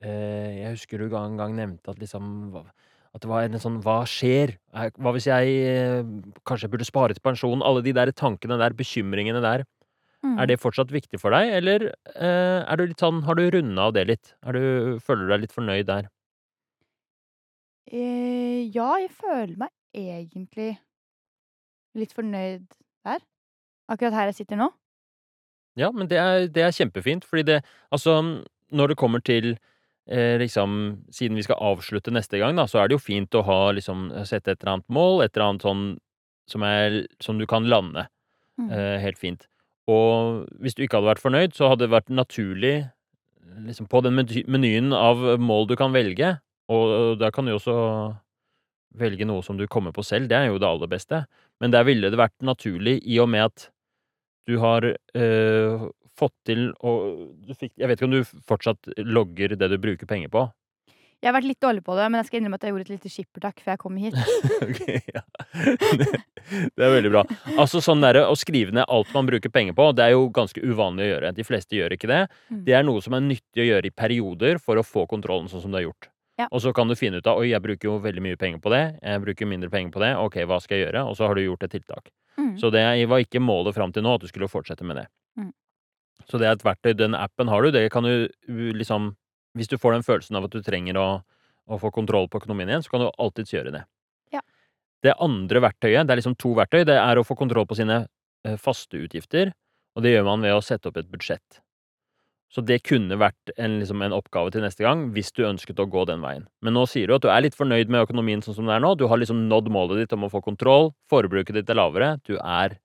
[0.05, 4.03] Eh, jeg husker du en gang nevnte at liksom At det var en sånn Hva
[4.09, 4.55] skjer?
[4.77, 6.15] Er- Hva hvis jeg eh,
[6.47, 7.65] kanskje burde spare til pensjon?
[7.65, 9.67] Alle de der tankene der, bekymringene der.
[10.25, 10.37] Mm.
[10.43, 13.95] Er det fortsatt viktig for deg, eller eh, er du sånn, har du runda av
[13.97, 14.35] det litt?
[14.45, 16.11] Du, føler du deg litt fornøyd der?
[17.91, 20.75] Eh, ja, jeg føler meg egentlig
[21.99, 22.69] litt fornøyd
[23.07, 23.25] der.
[23.91, 24.69] Akkurat her jeg sitter nå.
[25.79, 27.59] Ja, men det er det er kjempefint, fordi det
[27.95, 28.19] altså,
[28.75, 29.57] når det kommer til,
[30.11, 33.43] eh, liksom Siden vi skal avslutte neste gang, da, så er det jo fint å
[33.47, 35.85] ha liksom sette et eller annet mål, et eller annet sånn
[36.51, 38.09] som er som du kan lande,
[38.61, 38.71] Mm.
[38.71, 39.47] eh, helt fint.
[39.91, 42.75] Og hvis du ikke hadde vært fornøyd, så hadde det vært naturlig
[43.67, 44.17] liksom på den
[44.49, 46.37] menyen av mål du kan velge,
[46.71, 47.75] og da kan du også
[49.01, 51.25] velge noe som du kommer på selv, det er jo det aller beste,
[51.63, 53.67] men der ville det vært naturlig i og med at
[54.49, 56.93] du har, øh, fått til å
[57.49, 60.51] Jeg vet ikke om du fortsatt logger det du bruker penger på?
[61.21, 62.93] Jeg har vært litt dårlig på det, men jeg skal innrømme at jeg gjorde et
[62.95, 64.15] lite skippertak før jeg kom hit.
[64.65, 65.25] okay, ja.
[66.75, 67.25] Det er veldig bra.
[67.61, 70.63] Altså, sånn der, å skrive ned alt man bruker penger på, det er jo ganske
[70.65, 71.35] uvanlig å gjøre.
[71.37, 72.23] De fleste gjør ikke det.
[72.49, 72.63] Mm.
[72.67, 75.63] Det er noe som er nyttig å gjøre i perioder for å få kontrollen sånn
[75.63, 76.09] som du har gjort.
[76.41, 76.49] Ja.
[76.49, 78.73] Og så kan du finne ut av Oi, jeg bruker jo veldig mye penger på
[78.73, 78.83] det.
[79.05, 80.15] Jeg bruker mindre penger på det.
[80.25, 81.05] Ok, hva skal jeg gjøre?
[81.11, 82.09] Og så har du gjort et tiltak.
[82.41, 82.55] Mm.
[82.63, 85.07] Så det var ikke målet fram til nå at du skulle fortsette med det.
[85.37, 85.53] Mm.
[86.25, 86.95] Så det er et verktøy.
[86.97, 87.75] Den appen har du.
[87.77, 89.13] Det kan du liksom
[89.59, 91.09] Hvis du får den følelsen av at du trenger å,
[91.71, 93.83] å få kontroll på økonomien igjen, så kan du alltids gjøre det.
[94.35, 94.45] Ja.
[95.03, 98.05] Det andre verktøyet, det er liksom to verktøy, det er å få kontroll på sine
[98.47, 99.55] eh, faste utgifter,
[99.97, 101.61] og det gjør man ved å sette opp et budsjett.
[102.51, 105.87] Så det kunne vært en, liksom, en oppgave til neste gang, hvis du ønsket å
[105.91, 106.49] gå den veien.
[106.67, 108.83] Men nå sier du at du er litt fornøyd med økonomien sånn som det er
[108.83, 108.97] nå.
[108.99, 112.35] Du har liksom nådd målet ditt om å få kontroll, forbruket ditt er lavere, du
[112.43, 112.81] er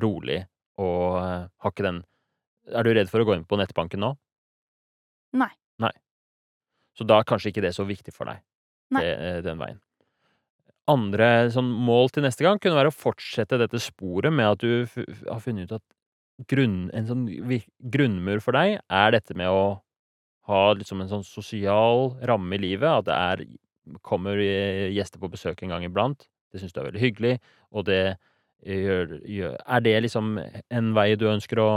[0.00, 0.42] rolig
[0.80, 2.04] og eh, har ikke den
[2.70, 4.12] Er du redd for å gå inn på nettbanken nå?
[5.40, 5.50] Nei.
[7.00, 8.42] Så da er kanskje ikke det så viktig for deg,
[8.92, 9.80] det, eh, den veien.
[10.90, 14.84] Andre sånn mål til neste gang kunne være å fortsette dette sporet med at du
[15.30, 15.86] har funnet ut at
[16.50, 17.24] grunn en sånn
[17.92, 19.80] grunnmur for deg er dette med å
[20.50, 23.44] ha liksom en sånn sosial ramme i livet, at det er
[24.06, 26.26] kommer, eh, gjester på besøk en gang iblant.
[26.52, 27.38] Det syns du er veldig hyggelig,
[27.72, 28.18] og det
[28.66, 30.38] gjør gjør Er det liksom
[30.70, 31.70] en vei du ønsker å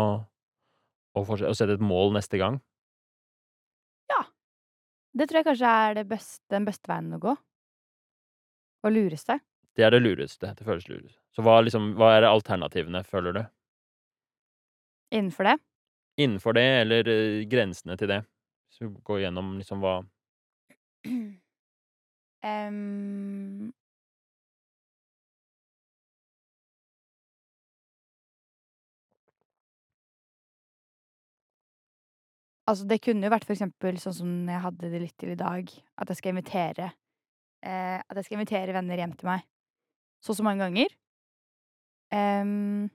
[1.16, 2.60] å å sette et mål neste gang?
[5.14, 7.34] Det tror jeg kanskje er det beste den beste veien å gå.
[8.84, 9.38] Og lureste.
[9.78, 10.54] Det er det lureste.
[10.58, 11.20] Det føles lurest.
[11.34, 13.44] Så hva liksom hva er alternativene, føler du?
[15.14, 15.56] Innenfor det.
[16.22, 18.20] Innenfor det, eller uh, grensene til det?
[18.70, 20.00] Hvis vi går gjennom liksom hva
[22.44, 23.72] Em
[32.64, 35.40] Altså, det kunne jo vært for eksempel sånn som jeg hadde det litt til i
[35.40, 35.68] dag,
[36.00, 36.86] at jeg skal invitere
[37.60, 39.44] eh, At jeg skal invitere venner hjem til meg
[40.24, 40.94] så og så mange ganger.
[42.14, 42.88] Um,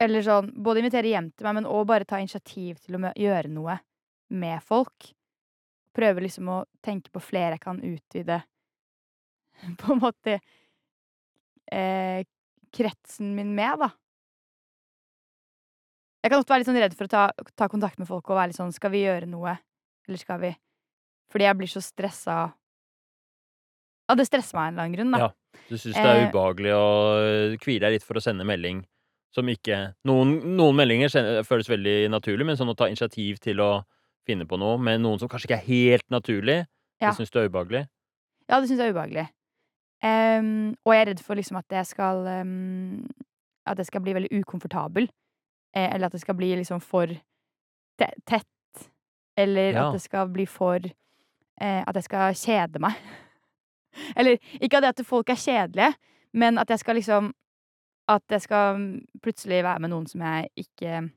[0.00, 3.48] Eller sånn både invitere hjem til meg, men òg bare ta initiativ til å gjøre
[3.52, 3.78] noe
[4.36, 5.08] med folk.
[5.96, 8.42] Prøve liksom å tenke på flere jeg kan utvide
[9.80, 10.34] på en måte
[11.72, 12.24] eh,
[12.76, 13.90] kretsen min med, da.
[16.24, 17.24] Jeg kan ofte være litt sånn redd for å ta
[17.56, 19.52] ta kontakt med folk og være litt sånn Skal vi gjøre noe,
[20.08, 20.50] eller skal vi
[21.32, 22.36] Fordi jeg blir så stressa
[24.08, 25.18] Ja, det stresser meg av en eller annen grunn, da.
[25.18, 25.62] Ja.
[25.70, 26.28] Du syns det er Eh.
[26.30, 28.84] ubehagelig å kvier deg litt for å sende melding
[29.34, 31.10] som ikke Noen noen meldinger
[31.44, 33.70] føles veldig naturlig, men sånn å ta initiativ til å
[34.26, 36.58] finne på noe med noen som kanskje ikke er helt naturlig,
[37.00, 37.10] Ja.
[37.10, 37.86] det syns du er ubehagelig?
[38.48, 39.28] Ja, det syns jeg er ubehagelig.
[40.04, 43.06] Em, og jeg er redd for liksom at jeg skal um,
[43.66, 45.08] At jeg skal bli veldig ukomfortabel.
[45.76, 47.06] Eh, eller at det skal bli liksom for
[47.98, 48.88] te tett.
[49.36, 49.86] Eller Ja.
[49.88, 52.94] at det skal bli for eh, At jeg skal kjede meg.
[54.16, 55.94] eller ikke det at folk er kjedelige,
[56.32, 57.32] men at jeg skal liksom
[58.08, 61.10] At jeg skal plutselig være med noen som jeg ikke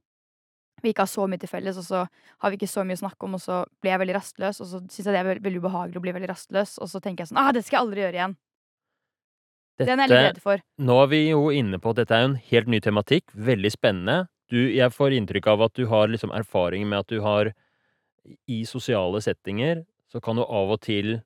[0.81, 2.05] vi ikke har så mye til felles, og så
[2.39, 4.67] har vi ikke så mye å snakke om, og så blir jeg veldig rastløs, og
[4.69, 7.31] så syns jeg det er veldig ubehagelig å bli veldig rastløs, og så tenker jeg
[7.33, 8.35] sånn ah, det skal jeg aldri gjøre igjen.
[9.79, 10.61] Den er jeg litt redd for.
[10.81, 14.17] Nå er vi jo inne på at dette er en helt ny tematikk, veldig spennende.
[14.51, 17.53] Du, jeg får inntrykk av at du har liksom erfaring med at du har
[18.49, 21.19] I sosiale settinger så kan du av og til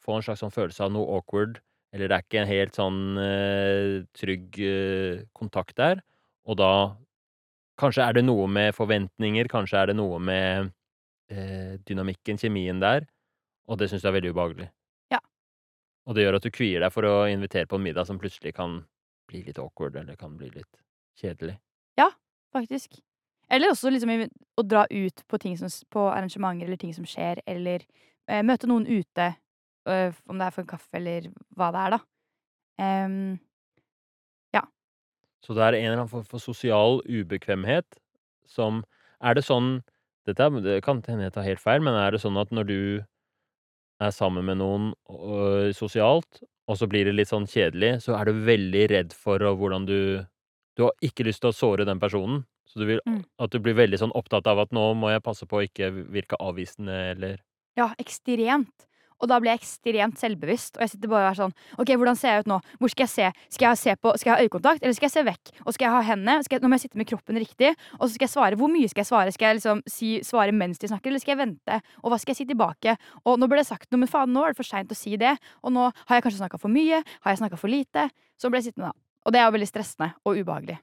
[0.00, 1.60] få en slags sånn følelse av noe awkward,
[1.92, 6.02] eller det er ikke en helt sånn uh, trygg uh, kontakt der,
[6.48, 6.72] og da
[7.80, 10.66] Kanskje er det noe med forventninger, kanskje er det noe med
[11.32, 13.06] uh, dynamikken, kjemien der,
[13.64, 14.66] og det syns du er veldig ubehagelig.
[16.08, 18.54] Og det gjør at du kvier deg for å invitere på en middag som plutselig
[18.56, 18.80] kan
[19.30, 20.80] bli litt awkward, eller kan bli litt
[21.20, 21.58] kjedelig.
[22.00, 22.08] Ja,
[22.54, 22.98] Faktisk.
[23.50, 24.12] Eller også liksom
[24.58, 27.82] å dra ut på ting som på arrangementer eller ting som skjer, eller
[28.30, 29.32] eh, møte noen ute,
[29.90, 32.00] øh, om det er for en kaffe eller hva det er, da.
[34.54, 34.62] Ja.
[35.44, 37.98] Så det er en eller annen form for sosial ubekvemhet
[38.48, 38.84] som
[39.20, 39.82] Er det sånn
[40.24, 42.80] Dette det kan hende jeg tar helt feil, men er det sånn at når du
[44.00, 48.24] er sammen med noen, øh, sosialt, og så blir det litt sånn kjedelig, så er
[48.30, 50.26] du veldig redd for hvordan du
[50.78, 53.24] Du har ikke lyst til å såre den personen, så du vil Mm.
[53.38, 55.90] at du blir veldig sånn opptatt av at nå må jeg passe på å ikke
[56.12, 57.38] virke avvisende eller
[57.76, 58.86] Ja, ekstremt.
[59.20, 62.18] Og da blir jeg ekstremt selvbevisst, og jeg sitter bare og er sånn OK, hvordan
[62.18, 62.58] ser jeg ut nå?
[62.80, 63.26] Hvor skal jeg se?
[63.52, 65.52] Skal jeg se på Skal jeg ha øyekontakt, eller skal jeg se vekk?
[65.66, 66.46] Og skal jeg ha hendene?
[66.46, 68.60] Skal jeg, nå må jeg sitte med kroppen riktig, og så skal jeg svare.
[68.60, 69.34] Hvor mye skal jeg svare?
[69.36, 71.80] Skal jeg liksom si, svare mens de snakker, eller skal jeg vente?
[72.00, 72.96] Og hva skal jeg si tilbake?
[73.24, 75.16] Og nå ble det sagt noe, men faen, nå er det for seint å si
[75.20, 75.36] det.
[75.60, 77.02] Og nå har jeg kanskje snakka for mye?
[77.20, 78.08] Har jeg snakka for lite?
[78.40, 79.04] Så ble jeg sittende, da.
[79.28, 80.78] Og det er jo veldig stressende og ubehagelig.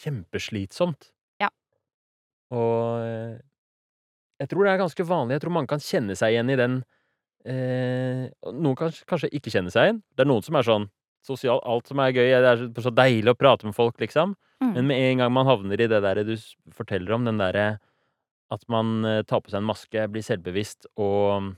[0.00, 1.10] Kjempeslitsomt.
[1.42, 1.50] Ja.
[2.54, 3.40] Og eh,
[4.40, 5.36] jeg tror det er ganske vanlig.
[5.36, 6.80] Jeg tror mange kan kjenne seg igjen i den
[7.44, 10.02] eh, Noen kan kanskje ikke kjenne seg igjen.
[10.16, 10.88] Det er noen som er sånn
[11.26, 14.34] sosial Alt som er gøy, det er så- deilig å prate med folk, liksom.
[14.62, 14.74] Mm.
[14.74, 16.36] Men med en gang man havner i det der du
[16.72, 17.78] forteller om, den derre
[18.50, 21.54] at man eh, tar på seg en maske, blir selvbevisst og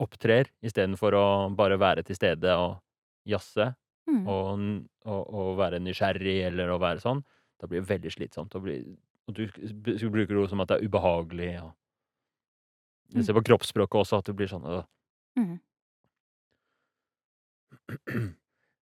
[0.00, 2.78] opptrer istedenfor å bare være til stede og
[3.26, 3.74] jazze
[4.06, 4.22] Mm.
[4.28, 4.60] og,
[5.04, 7.24] og, og være nysgjerrig eller å være sånn,
[7.58, 8.54] da blir det veldig slitsomt.
[8.54, 8.76] Og, bli,
[9.26, 9.48] og du
[9.98, 11.48] du bruker ord som at det er ubehagelig.
[11.64, 11.72] Og.
[13.14, 14.84] Du ser på kroppsspråket også at du blir sånn øh.
[15.38, 15.56] Mm.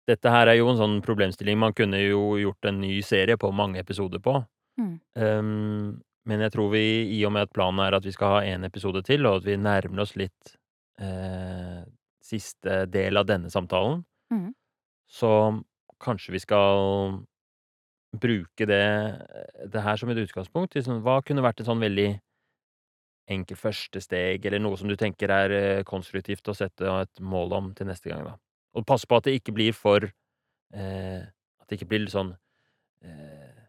[0.10, 3.52] Dette her er jo en sånn problemstilling man kunne jo gjort en ny serie på
[3.54, 4.40] mange episoder på.
[4.80, 4.96] Mm.
[5.20, 5.90] Um,
[6.30, 6.84] men jeg tror vi,
[7.18, 9.48] i og med at planen er at vi skal ha én episode til, og at
[9.48, 10.54] vi nærmer oss litt
[11.02, 11.82] eh,
[12.26, 14.50] siste del av denne samtalen, mm.
[15.10, 15.32] så
[16.04, 17.18] kanskje vi skal
[18.20, 18.86] bruke det,
[19.74, 22.08] det her som et utgangspunkt sånn Hva kunne vært en sånn veldig
[23.30, 27.56] enkelt første steg, eller noe som du tenker er eh, konstruktivt å sette et mål
[27.58, 28.36] om til neste gang, da?
[28.78, 32.36] Og passe på at det ikke blir for eh, At det ikke blir sånn
[33.02, 33.64] eh,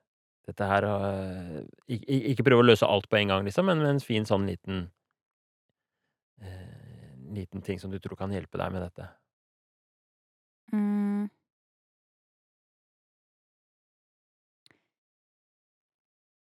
[0.49, 3.85] Dette her eh, ik ik Ikke prøve å løse alt på en gang, liksom, men
[3.89, 4.91] en fin sånn liten
[6.43, 6.81] eh,
[7.35, 9.07] liten ting som du tror kan hjelpe deg med dette.
[10.73, 11.29] Mm.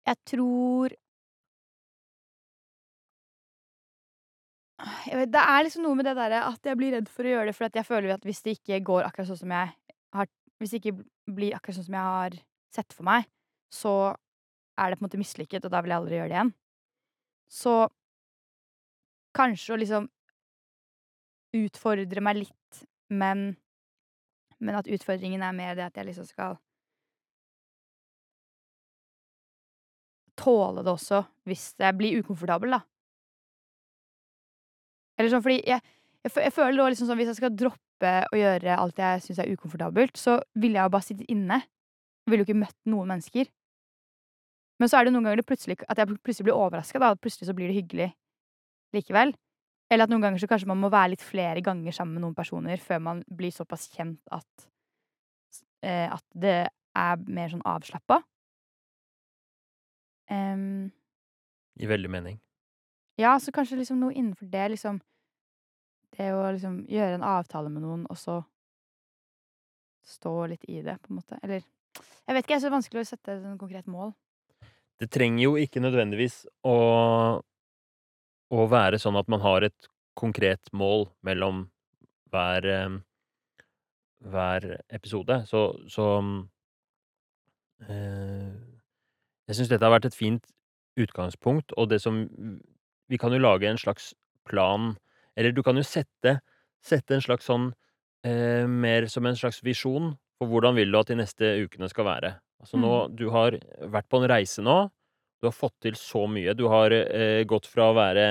[0.06, 0.94] Jeg tror
[4.86, 7.50] vet, det er liksom noe med det derre at jeg blir redd for å gjøre
[7.50, 9.74] det, for jeg føler at hvis det ikke går akkurat sånn som jeg
[10.16, 10.30] har
[10.62, 11.04] Hvis det ikke
[11.36, 12.36] blir akkurat sånn som jeg har
[12.72, 13.26] sett for meg,
[13.68, 13.92] så
[14.80, 16.52] er det på en måte mislykket, og da vil jeg aldri gjøre det igjen.
[17.52, 17.74] Så
[19.36, 20.08] kanskje å liksom
[21.60, 23.58] utfordre meg litt, men
[24.64, 26.56] men at utfordringen er mer det at jeg liksom skal
[30.40, 32.82] tåle det også, hvis jeg blir ukomfortabel, da.
[35.16, 35.82] Eller sånn fordi jeg
[36.26, 39.40] jeg jeg føler da liksom sånn hvis jeg skal droppe å gjøre alt jeg syns
[39.40, 41.62] er ukomfortabelt, så ville jeg bare sittet inne.
[42.26, 43.52] Ville jo ikke møtt noen mennesker.
[44.82, 47.70] Men så er det noen ganger det at jeg plutselig blir overraska, plutselig så blir
[47.70, 48.10] det hyggelig
[48.96, 49.36] likevel.
[49.92, 52.38] Eller at noen ganger så kanskje man må være litt flere ganger sammen med noen
[52.38, 54.66] personer før man blir såpass kjent at
[55.86, 56.58] eh, at det
[56.96, 58.24] er mer sånn avslappa.
[60.32, 60.90] Um,
[61.78, 62.40] Gir veldig mening.
[63.20, 65.02] Ja, så kanskje liksom noe innenfor det, liksom
[66.16, 68.38] Det å liksom gjøre en avtale med noen, og så
[70.08, 71.40] stå litt i det, på en måte.
[71.44, 71.64] Eller
[72.28, 74.14] Jeg vet ikke, jeg er vanskelig å sette et sånn konkret mål.
[75.00, 76.78] Det trenger jo ikke nødvendigvis å
[78.56, 81.66] å være sånn at man har et konkret mål mellom
[82.32, 82.98] hver eh,
[84.26, 85.44] hver episode.
[85.48, 86.22] Så så
[87.90, 88.54] øh,
[89.48, 90.46] Jeg syns dette har vært et fint
[90.98, 92.30] utgangspunkt, og det som
[93.12, 94.14] Vi kan jo lage en slags
[94.48, 94.94] plan,
[95.36, 96.40] eller du kan jo sette
[96.86, 97.72] sette en slags sånn
[98.26, 102.08] eh, Mer som en slags visjon for hvordan vil du at de neste ukene skal
[102.10, 102.36] være.
[102.62, 103.58] Altså nå Du har
[103.94, 104.78] vært på en reise nå.
[105.42, 106.56] Du har fått til så mye.
[106.58, 108.28] Du har eh, gått fra å være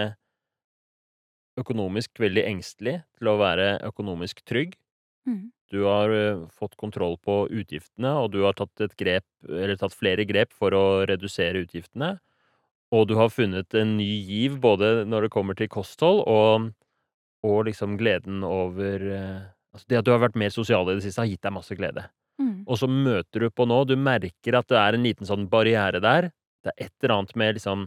[1.61, 4.75] økonomisk veldig engstelig til å være økonomisk trygg.
[5.29, 5.53] Mm.
[5.73, 9.95] Du har uh, fått kontroll på utgiftene, og du har tatt et grep, eller tatt
[9.97, 12.17] flere grep for å redusere utgiftene.
[12.95, 16.71] Og du har funnet en ny giv både når det kommer til kosthold og,
[17.47, 19.43] og liksom gleden over eh,
[19.75, 21.75] Altså det at du har vært mer sosial i det siste, har gitt deg masse
[21.75, 22.05] glede.
[22.39, 22.61] Mm.
[22.63, 25.99] Og så møter du på nå, du merker at det er en liten sånn barriere
[25.99, 26.29] der.
[26.63, 27.83] Det er et eller annet med liksom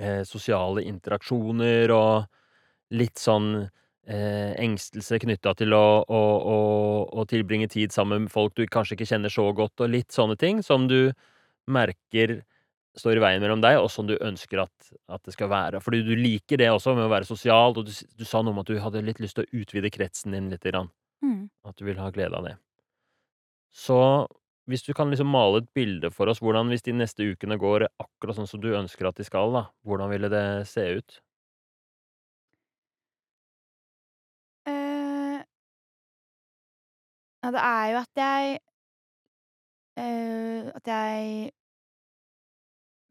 [0.00, 6.22] eh, sosiale interaksjoner og litt sånn eh, engstelse knytta til å, å,
[6.54, 6.58] å,
[7.12, 10.36] å tilbringe tid sammen med folk du kanskje ikke kjenner så godt, og litt sånne
[10.40, 11.12] ting som du
[11.70, 12.38] merker
[12.98, 15.80] står i veien mellom deg, og som du ønsker at, at det skal være.
[15.82, 18.62] Fordi du liker det også med å være sosial, og du, du sa noe om
[18.62, 20.68] at du hadde litt lyst til å utvide kretsen din litt.
[21.24, 21.48] Mhm.
[21.66, 22.56] At du vil ha glede av det.
[23.74, 23.98] Så
[24.70, 27.88] hvis du kan liksom male et bilde for oss hvordan hvis de neste ukene går
[28.00, 31.18] akkurat sånn som du ønsker at de skal, da, hvordan ville det se ut?
[34.66, 35.44] Eh,
[37.44, 38.58] Ja, det er jo at jeg
[39.98, 41.50] uh, At jeg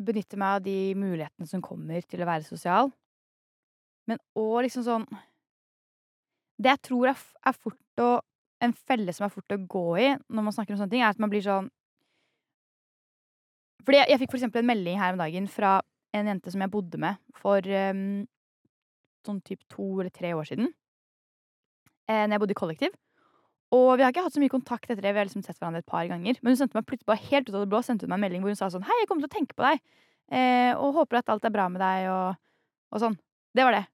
[0.02, 2.92] benytter meg av de mulighetene som kommer til å være sosial.
[4.10, 5.06] Men òg liksom sånn
[6.60, 8.10] Det jeg tror er er fort å
[8.64, 11.12] en felle som er fort å gå i når man snakker om sånne ting, er
[11.12, 11.70] at man blir sånn
[13.84, 15.80] Fordi jeg jeg fikk for eksempel en melding her om dagen fra
[16.14, 18.24] en jente som jeg bodde med for, um,
[19.26, 20.70] sånn typ to eller tre år siden,
[22.08, 22.96] eh, når jeg bodde i kollektiv.
[23.74, 25.82] Og vi har ikke hatt så mye kontakt etter det, vi har liksom sett hverandre
[25.82, 26.38] et par ganger.
[26.42, 28.26] Men hun sendte meg plutselig bare helt ut av det blå sendte hun meg en
[28.28, 29.82] melding hvor hun sa sånn 'Hei, jeg kommer til å tenke på deg,
[30.32, 32.36] eh, og håper at alt er bra med deg', og
[32.94, 33.18] og sånn.
[33.58, 33.86] Det var det.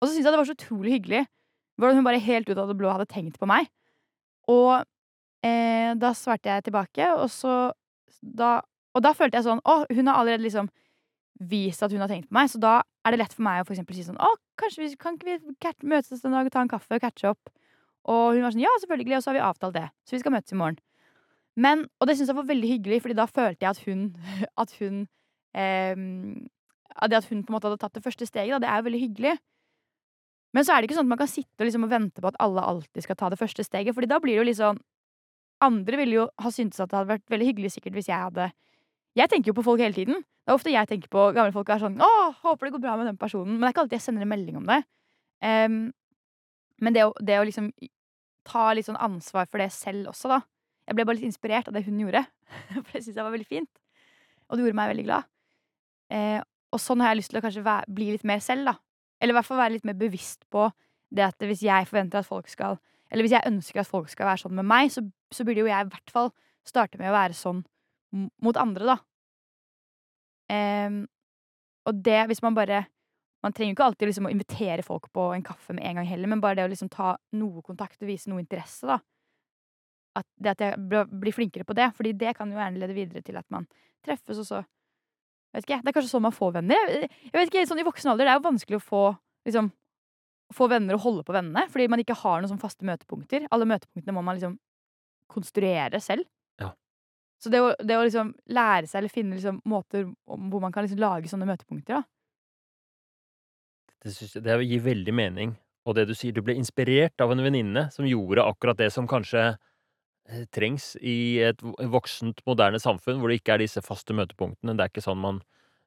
[0.00, 1.26] Og så syntes jeg det var så utrolig hyggelig
[1.74, 3.66] hvordan hun bare helt ut av det blå hadde tenkt på meg.
[4.46, 4.84] Og,
[5.42, 7.72] eh, da svarte jeg tilbake, og så
[8.22, 8.62] da
[8.94, 10.68] og da følte jeg sånn Å, hun har allerede liksom
[11.50, 13.66] vist at hun har tenkt på meg, så da er det lett for meg å
[13.66, 15.40] for eksempel si sånn Å, kanskje vi kan ikke
[15.82, 17.50] vi møtes en dag og ta en kaffe og catche opp?
[18.04, 19.86] Og hun var sånn Ja, selvfølgelig, og så har vi avtalt det.
[20.04, 20.80] Så vi skal møtes i morgen.
[21.56, 24.06] Men og det syns jeg var veldig hyggelig, fordi da følte jeg at hun
[24.62, 25.06] at hun
[25.54, 26.04] eh,
[27.08, 28.88] det at hun på en måte hadde tatt det første steget, da, det er jo
[28.88, 29.36] veldig hyggelig.
[30.54, 32.30] Men så er det ikke sånn at man kan sitte og liksom og vente på
[32.30, 34.82] at alle alltid skal ta det første steget, fordi da blir det jo sånn
[35.62, 38.48] Andre ville jo ha syntes at det hadde vært veldig hyggelig sikkert hvis jeg hadde
[39.16, 40.18] Jeg tenker jo på folk hele tiden.
[40.44, 42.08] Det er ofte jeg tenker på gamle folk og er sånn 'Å,
[42.42, 44.32] håper det går bra med den personen.' Men det er ikke alltid jeg sender en
[44.34, 44.80] melding om det.
[45.40, 45.94] Um,
[46.82, 47.70] men det å det å liksom
[48.46, 50.40] ta litt sånn ansvar for det selv også, da.
[50.84, 52.24] Jeg ble bare litt inspirert av det hun gjorde,
[52.74, 53.70] for det syntes jeg var veldig fint.
[54.48, 55.30] Og det gjorde meg veldig glad.
[56.12, 56.40] Eh,
[56.74, 58.76] og sånn har jeg lyst til å kanskje være, bli litt mer selv, da.
[59.22, 60.68] Eller i hvert fall være litt mer bevisst på
[61.14, 62.80] det at hvis jeg forventer at folk skal
[63.12, 65.04] eller hvis jeg ønsker at folk skal være sånn med meg, så
[65.34, 66.30] så burde jo jeg i hvert fall
[66.66, 67.62] starte med å være sånn
[68.42, 68.96] mot andre, da.
[70.54, 71.00] Eh,
[71.84, 72.84] og det hvis man bare
[73.44, 76.08] Man trenger jo ikke alltid liksom å invitere folk på en kaffe med en gang
[76.08, 78.98] heller, men bare det å liksom ta noe kontakt og vise noe interesse, da.
[80.16, 83.24] At det at jeg blir flinkere på det, fordi det kan jo gjerne lede videre
[83.26, 83.66] til at man
[84.06, 84.62] treffes, og så
[85.54, 86.92] vet ikke det er kanskje sånn man får venner.
[87.02, 89.02] Jeg vet ikke, sånn i voksen alder, det er jo vanskelig å få
[89.48, 89.72] liksom
[90.54, 93.48] få venner og holde på vennene, fordi man ikke har noen sånn faste møtepunkter.
[93.54, 94.56] Alle møtepunktene må man liksom
[95.32, 96.26] konstruere selv.
[96.60, 96.70] Ja.
[97.42, 100.74] Så det å det å liksom lære seg eller finne liksom måter om hvor man
[100.74, 102.13] kan liksom lage sånne møtepunkter, da.
[104.04, 105.54] Det synes, det gir veldig mening.
[105.84, 109.08] Og det du sier, du ble inspirert av en venninne som gjorde akkurat det som
[109.08, 109.56] kanskje,
[110.28, 114.76] eh, trengs i et voksent, moderne samfunn, hvor det ikke er disse faste møtepunktene.
[114.76, 115.42] Det er ikke sånn man,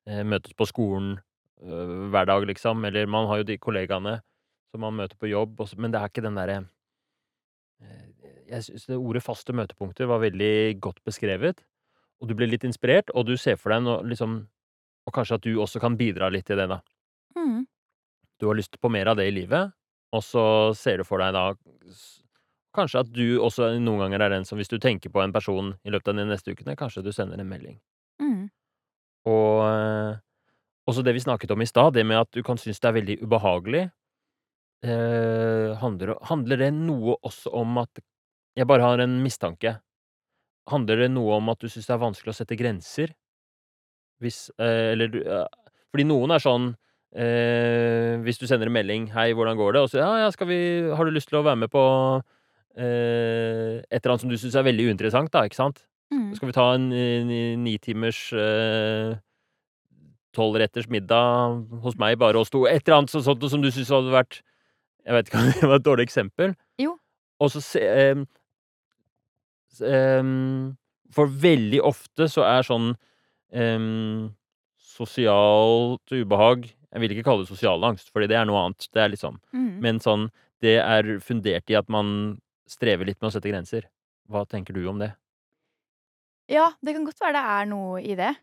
[0.07, 1.19] eh, møtes på skolen,
[1.63, 2.85] øh, hver dag, liksom.
[2.85, 4.21] Eller man har jo de kollegaene
[4.71, 6.67] som man møter på jobb, men det er ikke den derre
[7.81, 8.05] eh,
[8.49, 11.63] Jeg syns det ordet faste møtepunkter var veldig godt beskrevet,
[12.21, 14.47] og du ble litt inspirert, og du ser for deg noe liksom
[15.07, 16.81] og kanskje at du også kan bidra litt til det, da.
[17.37, 17.66] Mhm.
[18.39, 19.73] Du har lyst på mer av det i livet,
[20.13, 20.45] og så
[20.77, 21.49] ser du for deg da
[22.77, 25.73] kanskje at du også noen ganger er den som hvis du tenker på en person
[25.81, 27.79] i løpet av de neste ukene, kanskje du sender en melding.
[28.21, 28.49] Mm.
[29.27, 29.63] Og
[30.87, 32.95] også det vi snakket om i stad, det med at du kan synes det er
[32.95, 33.83] veldig ubehagelig,
[34.85, 38.03] eh, handler handler det noe også om at
[38.57, 39.75] Jeg bare har en mistanke.
[40.65, 43.11] Handler det noe om at du synes det er vanskelig å sette grenser?
[44.17, 45.45] Hvis eh, eller du eh,
[45.93, 46.71] fordi noen er sånn,
[47.17, 50.47] eh, hvis du sender en melding 'Hei, hvordan går det?' Og så 'Ja, ja, skal
[50.47, 50.59] vi
[50.95, 51.83] har du lyst til å være med på,
[52.77, 55.85] eh, et eller annet som du syns er veldig uinteressant', da, ikke sant?
[56.13, 56.35] Mhm.
[56.35, 59.15] 'Skal vi ta en ni ni nitimers, eh,
[60.33, 63.89] tolvretters middag hos meg, bare oss to?' Et eller annet så, sånt som du syns
[63.89, 64.41] hadde vært
[65.05, 66.55] Jeg vet ikke om det var et dårlig eksempel.
[66.79, 66.97] Jo.
[67.39, 68.25] Og så se eh,
[69.71, 70.75] s ehm,
[71.13, 72.95] for veldig ofte så er sånn,
[73.53, 74.29] eh,
[74.77, 78.87] sosialt ubehag Jeg vil ikke kalle det sosial angst, fordi det er noe annet.
[78.93, 79.71] Det er liksom mm.
[79.83, 80.27] Men sånn,
[80.63, 83.87] det er fundert i at man strever litt med å sette grenser.
[84.31, 85.11] Hva tenker du om det?
[86.51, 88.33] Ja, det kan godt være det er noe i det.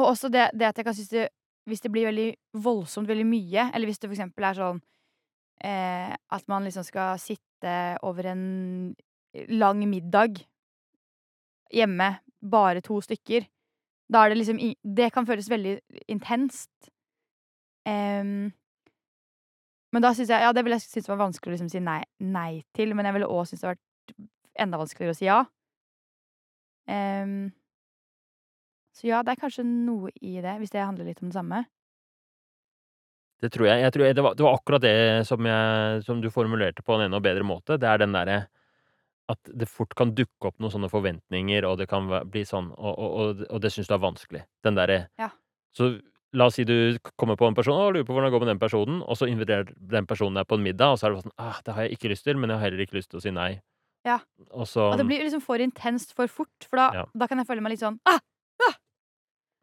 [0.00, 1.28] Og også det det at jeg kan synes det
[1.68, 2.30] hvis det blir veldig
[2.64, 4.80] voldsomt, veldig mye, eller hvis det for eksempel er sånn,
[5.62, 7.74] eh, at man liksom skal sitte
[8.06, 8.44] over en
[9.52, 10.40] lang middag
[11.70, 12.08] hjemme,
[12.40, 13.44] bare to stykker,
[14.10, 14.58] da er det liksom
[14.96, 15.76] det kan føles veldig
[16.10, 16.72] intenst.
[17.88, 18.50] Ehm
[19.90, 22.02] men da syns jeg ja, det ville jeg synes var vanskelig å liksom si nei
[22.22, 25.40] nei til, men jeg ville òg synes det hadde vært enda vanskeligere å si ja.
[26.90, 27.50] Um,
[28.94, 31.64] så ja, det er kanskje noe i det, hvis det handler litt om det samme.
[33.40, 33.82] Det tror jeg.
[33.86, 34.94] Jeg tror det var det var akkurat det
[35.26, 37.78] som jeg som du formulerte på en enda bedre måte.
[37.80, 38.40] Det er den derre
[39.30, 42.94] at det fort kan dukke opp noen sånne forventninger, og det kan bli sånn og
[42.98, 44.44] og og og det syns du er vanskelig.
[44.66, 45.30] Den derre Ja.
[45.72, 45.94] Så
[46.32, 48.48] la oss si du kommer på en person, og lurer på hvordan det går med
[48.52, 51.24] den personen, og så inviterer den personen deg på en middag, og så er det
[51.24, 53.18] sånn «Ah, det har jeg ikke lyst til, men jeg har heller ikke lyst til
[53.18, 53.60] å si nei.'
[54.06, 54.18] Ja.
[54.56, 57.04] Og så Og det blir liksom for intenst for fort, for da, Ja.
[57.14, 58.20] da kan jeg føle meg litt sånn ah!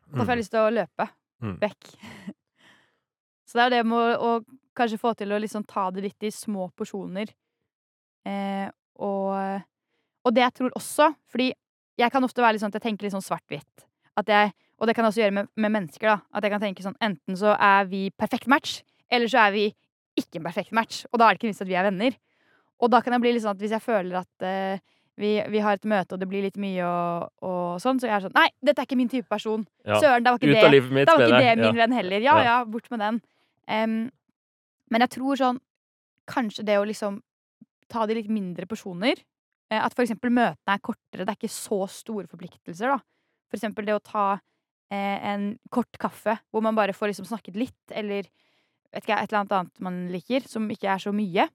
[0.07, 1.09] Da får jeg lyst til å løpe
[1.43, 1.59] Mm.
[1.61, 1.84] vekk.
[3.47, 6.01] Så det er jo det med å, å kanskje få til å liksom ta det
[6.03, 7.30] litt i små porsjoner.
[8.26, 9.61] Eh, og,
[10.26, 11.51] og det jeg tror også Fordi
[12.01, 13.86] jeg kan ofte være litt sånn at jeg tenker litt sånn svart-hvitt.
[14.18, 16.07] At jeg- Og det kan jeg også gjøre med, med mennesker.
[16.07, 19.51] da At jeg kan tenke sånn Enten så er vi perfekt match, eller så er
[19.55, 19.63] vi
[20.17, 21.05] ikke en perfekt match.
[21.11, 22.13] Og da er det ikke visst at vi er venner.
[22.82, 24.78] Og da kan jeg bli litt sånn at hvis jeg føler at uh,
[25.17, 28.15] vi, vi har et møte, og det blir litt mye og, og sånn, så jeg
[28.19, 29.63] er sånn Nei, dette er ikke min type person.
[29.86, 29.97] ja.
[30.01, 30.53] Søren, det var ikke det
[30.93, 32.21] mitt da var ikke det min venn heller.
[32.21, 32.43] Ja, Ja.
[32.49, 33.17] ja, bort med den.
[33.67, 33.97] Um,
[34.93, 35.57] men jeg tror sånn
[36.28, 37.21] Kanskje det å liksom
[37.88, 39.15] ta det i litt mindre porsjoner.
[39.71, 41.23] eh, At for eksempel møtene er kortere.
[41.23, 42.97] Det er ikke så store forpliktelser, da.
[43.47, 44.25] For eksempel det å ta
[44.95, 48.27] en kort kaffe hvor man bare får liksom snakket litt, eller
[48.93, 51.47] vet ikke, et eller annet annet man liker, som ikke er så mye.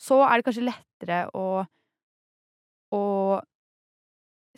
[0.00, 1.44] Så er det kanskje lettere å
[2.90, 3.00] å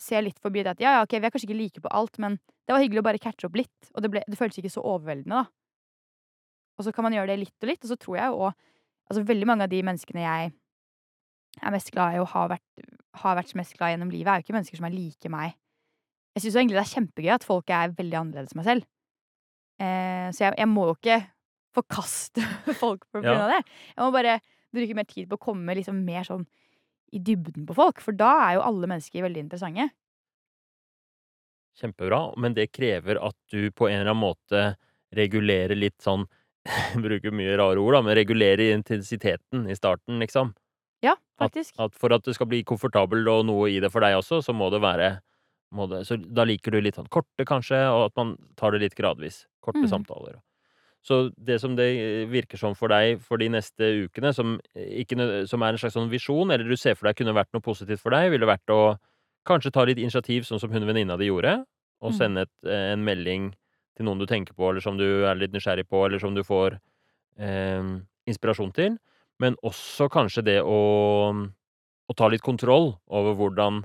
[0.01, 2.17] se litt forbi det at ja, ja, ok, vi er kanskje ikke like på alt,
[2.23, 4.73] men det var hyggelig å bare catche opp litt, og det, ble, det føltes ikke
[4.73, 5.51] så overveldende, da.
[6.81, 8.69] Og så kan man gjøre det litt og litt, og så tror jeg jo òg
[9.11, 10.53] Altså veldig mange av de menneskene jeg
[11.61, 12.85] er mest glad i og har vært,
[13.21, 15.57] har vært mest glad i gjennom livet, er jo ikke mennesker som er like meg.
[16.33, 18.87] Jeg syns egentlig det er kjempegøy at folk er veldig annerledes enn meg selv.
[19.83, 21.19] Eh, så jeg, jeg må jo ikke
[21.77, 22.45] forkaste
[22.83, 23.47] folk på grunn Ja.
[23.47, 23.61] av det.
[23.97, 24.39] Jeg må bare
[24.73, 26.47] bruke mer tid på å komme liksom mer sånn
[27.13, 29.91] i dybden på folk, for da er jo alle mennesker veldig interessante.
[31.81, 34.63] Kjempebra, men det krever at du på en eller annen måte
[35.17, 36.27] regulerer litt sånn
[37.03, 40.53] Bruker mye rare ord, da, men regulerer intensiteten i starten, liksom.
[41.03, 41.75] Ja, At, faktisk.
[41.83, 44.55] at for at det skal bli komfortabel og noe i det for deg også, så
[44.55, 45.09] må det være
[45.73, 48.83] må det, Så da liker du litt sånn korte, kanskje, og at man tar det
[48.85, 49.47] litt gradvis.
[49.65, 49.91] Korte mm.
[49.91, 50.41] samtaler.
[51.03, 55.17] Så det som det eh, virker som for deg for de neste ukene, som, ikke,
[55.51, 58.03] som er en slags sånn visjon, eller du ser for deg kunne vært noe positivt
[58.05, 58.97] for deg, ville vært å
[59.49, 61.65] kanskje ta litt initiativ, sånn som hun venninna di gjorde,
[62.03, 62.19] og Mm.
[62.19, 63.53] sende et, eh, en melding
[63.97, 66.43] til noen du tenker på, eller som du er litt nysgjerrig på, eller som du
[66.43, 66.79] får
[67.39, 67.83] eh,
[68.27, 68.99] inspirasjon til.
[69.41, 73.83] Men også kanskje det å, å ta litt kontroll over hvordan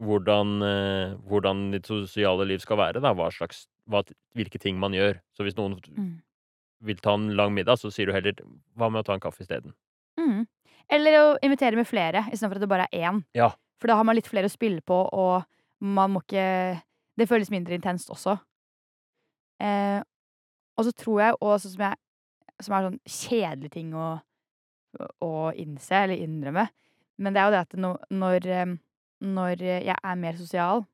[0.00, 3.00] hvordan, eh, hvordan ditt sosiale liv skal være.
[3.02, 3.12] Da.
[3.14, 4.02] Hva slags, hva,
[4.36, 5.20] hvilke ting man gjør.
[5.36, 6.22] Så hvis noen Mm.
[6.82, 8.32] vil ta en lang middag, så sier du heller
[8.76, 9.74] 'hva med å ta en kaffe isteden'?
[10.18, 10.46] Mm.
[10.90, 13.24] Eller å invitere med flere, istedenfor at det bare er én.
[13.34, 13.50] Ja.
[13.78, 15.44] For da har man litt flere å spille på, og
[15.80, 16.82] man må ikke
[17.18, 18.40] Det føles mindre intenst også.
[19.60, 20.02] Eh,
[20.78, 21.96] og så tror jeg og sånn som jeg
[22.62, 24.20] Som er sånn kjedelig ting å,
[25.22, 26.68] å innse, eller innrømme,
[27.18, 28.74] men det er jo det at når, når, eh,
[29.20, 30.84] når jeg er mer sosial,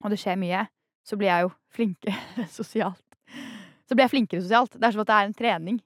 [0.00, 0.64] og det skjer mye,
[1.06, 3.04] så blir jeg jo flinkere sosialt.
[3.88, 4.76] Så blir jeg flinkere sosialt.
[4.76, 5.78] Det er som at det er en trening.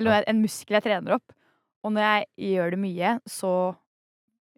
[0.00, 1.34] Eller en muskel jeg trener opp.
[1.84, 3.52] Og når jeg gjør det mye, så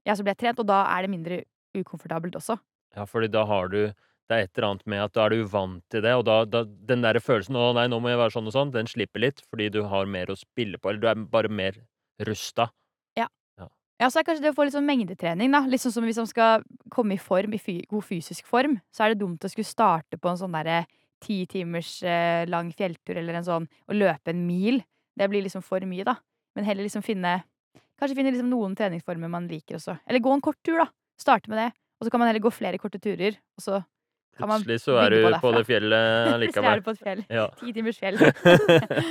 [0.05, 1.37] Ja, så blir jeg trent, og da er det mindre
[1.75, 2.59] ukomfortabelt også.
[2.95, 3.95] Ja, fordi da har du
[4.29, 6.45] Det er et eller annet med at da er du vant til det, og da,
[6.49, 9.21] da den der følelsen 'Å nei, nå må jeg være sånn og sånn', den slipper
[9.21, 11.77] litt, fordi du har mer å spille på, eller du er bare mer
[12.25, 12.71] rusta.
[14.03, 15.61] Ja, så er kanskje det å få litt sånn mengdetrening, da.
[15.71, 19.05] Litt sånn som hvis man skal komme i form, i fy god fysisk form, så
[19.05, 20.83] er det dumt å skulle starte på en sånn derre
[21.25, 24.83] ti timers eh, lang fjelltur eller en sånn og løpe en mil.
[25.15, 26.17] Det blir liksom for mye, da.
[26.59, 27.43] Men heller liksom finne
[27.95, 29.95] Kanskje finne liksom noen treningsformer man liker også.
[30.11, 30.89] Eller gå en kort tur, da.
[31.15, 31.69] Starte med det.
[32.01, 33.79] Og så kan man heller gå flere korte turer, og så
[34.35, 37.03] kan man Plutselig så er du på på, det fjellet Plutselig er du på et
[37.07, 37.23] fjell.
[37.31, 37.47] Ja.
[37.61, 38.19] Ti timers fjell.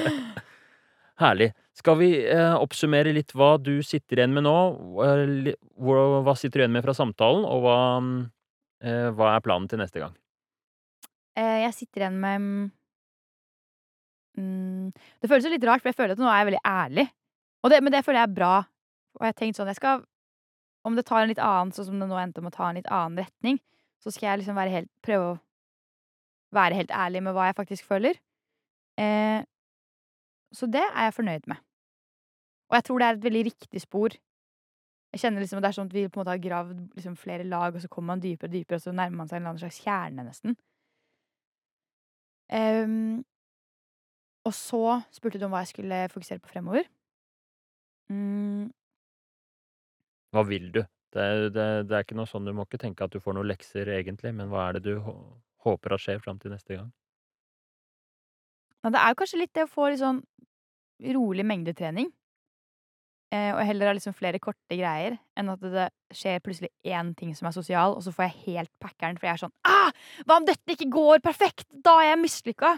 [1.24, 1.54] Herlig.
[1.74, 4.58] Skal vi eh, oppsummere litt hva du sitter igjen med nå?
[4.94, 8.20] Hva, hva sitter du igjen med fra samtalen, og hva, mm,
[8.86, 10.14] eh, hva er planen til neste gang?
[11.34, 12.44] Eh, jeg sitter igjen med
[14.38, 17.08] mm, Det føles jo litt rart, for jeg føler at nå er jeg veldig ærlig.
[17.64, 18.56] Det, men det føler jeg er bra.
[19.18, 20.04] Og jeg har tenkt sånn jeg skal,
[20.86, 22.78] Om det tar en litt annen, sånn som det nå endte om å ta en
[22.78, 23.58] litt annen retning,
[24.04, 25.40] så skal jeg liksom helt, prøve å
[26.54, 28.20] være helt ærlig med hva jeg faktisk føler.
[29.00, 29.42] Eh,
[30.54, 31.62] så det er jeg fornøyd med.
[32.70, 34.16] Og jeg tror det er et veldig riktig spor.
[35.14, 37.18] Jeg kjenner liksom at det er sånn at vi på en måte har gravd liksom
[37.22, 39.44] flere lag, og så kommer man dypere og dypere, og så nærmer man seg en
[39.44, 40.58] eller annen slags kjerne, nesten.
[42.54, 43.24] Um,
[44.46, 44.82] og så
[45.14, 46.90] spurte du om hva jeg skulle fokusere på fremover.
[48.12, 48.72] Mm,
[50.34, 50.82] Hva vil du?
[51.14, 51.26] Det,
[51.56, 53.90] det, det er ikke noe sånn, Du må ikke tenke at du får noen lekser,
[53.96, 54.98] egentlig, men hva er det du
[55.64, 56.90] håper at skjer fram til neste gang?
[58.84, 60.20] ja, det er jo kanskje litt det å få litt sånn
[61.16, 62.10] rolig mengdetrening.
[63.34, 67.32] Eh, og heller ha liksom flere korte greier enn at det skjer plutselig én ting
[67.34, 69.90] som er sosial, og så får jeg helt packeren, for jeg er sånn ah,
[70.28, 71.66] Hva om dette ikke går perfekt?
[71.74, 72.76] Da er jeg mislykka!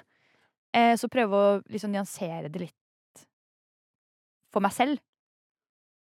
[0.76, 3.26] Eh, så prøve å liksom nyansere det litt
[4.56, 5.02] for meg selv.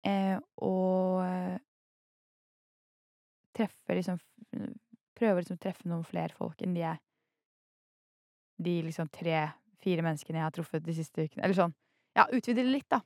[0.06, 1.26] Eh, og
[3.58, 4.22] treffe liksom
[5.18, 7.02] Prøve liksom å treffe noen flere folk enn de jeg
[8.62, 11.42] De liksom 3-4 menneskene jeg har truffet de siste ukene.
[11.42, 11.74] Eller sånn
[12.18, 13.02] Ja, utvide det litt, da.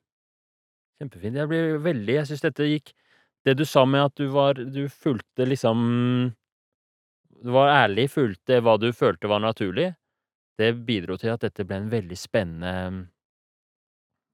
[1.01, 1.35] Kjempefint.
[1.35, 2.91] Jeg blir veldig Jeg syns dette gikk
[3.45, 5.79] Det du sa med at du var Du fulgte liksom
[7.41, 9.87] Du var ærlig, fulgte hva du følte var naturlig,
[10.61, 13.07] det bidro til at dette ble en veldig spennende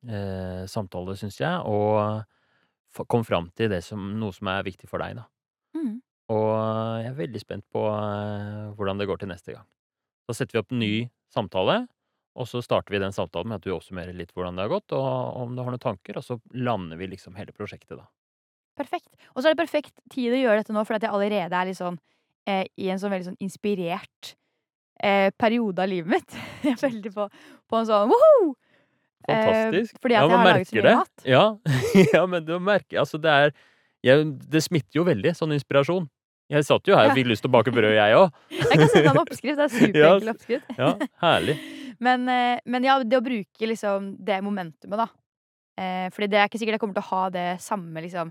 [0.03, 4.99] eh, samtale, syns jeg, og kom fram til det som noe som er viktig for
[4.99, 5.23] deg, da.
[5.77, 5.93] Mm.
[6.35, 6.51] Og
[6.99, 9.63] jeg er veldig spent på eh, hvordan det går til neste gang.
[10.27, 10.93] Da setter vi opp en ny
[11.31, 11.85] samtale,
[12.37, 14.93] og så starter vi den samtalen med at du oppsummerer litt hvordan det har gått,
[14.95, 18.05] og om du har noen tanker, og så lander vi liksom hele prosjektet, da.
[18.77, 19.09] Perfekt.
[19.33, 21.69] Og så er det perfekt tid å gjøre dette nå, fordi at jeg allerede er
[21.71, 21.97] litt sånn
[22.45, 24.35] eh, i en sånn veldig sånn inspirert
[25.01, 26.37] eh, periode av livet mitt.
[26.67, 27.25] Jeg er veldig på,
[27.69, 28.53] på en sånn woho!
[29.27, 29.95] Fantastisk.
[29.97, 30.93] Eh, fordi at Ja, jeg har laget så mye det.
[31.01, 31.25] mat.
[31.27, 31.45] Ja,
[32.15, 33.49] ja, men du merker Altså, det er
[34.05, 36.05] jeg, Det smitter jo veldig, sånn inspirasjon.
[36.49, 37.15] Jeg satt jo her og Ja.
[37.17, 38.31] fikk lyst til å bake brød, jeg òg.
[38.55, 39.57] Jeg kan sende deg en oppskrift.
[39.57, 40.69] Det er superenkel oppskrift.
[40.79, 40.91] Ja,
[41.23, 41.57] herlig.
[42.05, 45.07] Men, eh, men ja, det å bruke liksom det momentumet, da.
[45.81, 48.29] Eh, fordi det er ikke sikkert jeg kommer til å ha det samme liksom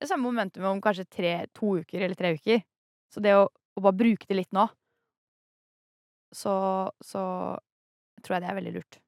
[0.00, 2.62] det samme momentumet om kanskje tre, to uker eller tre uker.
[3.12, 4.64] Så det å, å bare bruke det litt nå,
[6.32, 6.54] så,
[7.04, 7.22] så
[8.24, 8.98] tror jeg det er veldig lurt.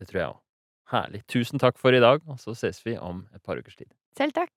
[0.00, 0.40] Det tror jeg òg.
[0.92, 1.22] Herlig.
[1.32, 3.88] Tusen takk for i dag, og så ses vi om et par ukers tid.
[4.20, 4.52] Selv takk.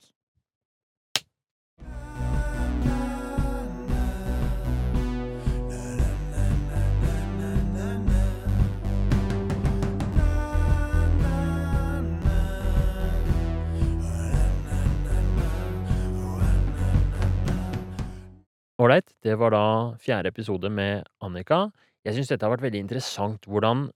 [18.77, 19.61] Ålreit, det var da
[19.97, 21.71] fjerde episode med Annika.
[22.05, 23.87] Jeg syns dette har vært veldig interessant hvordan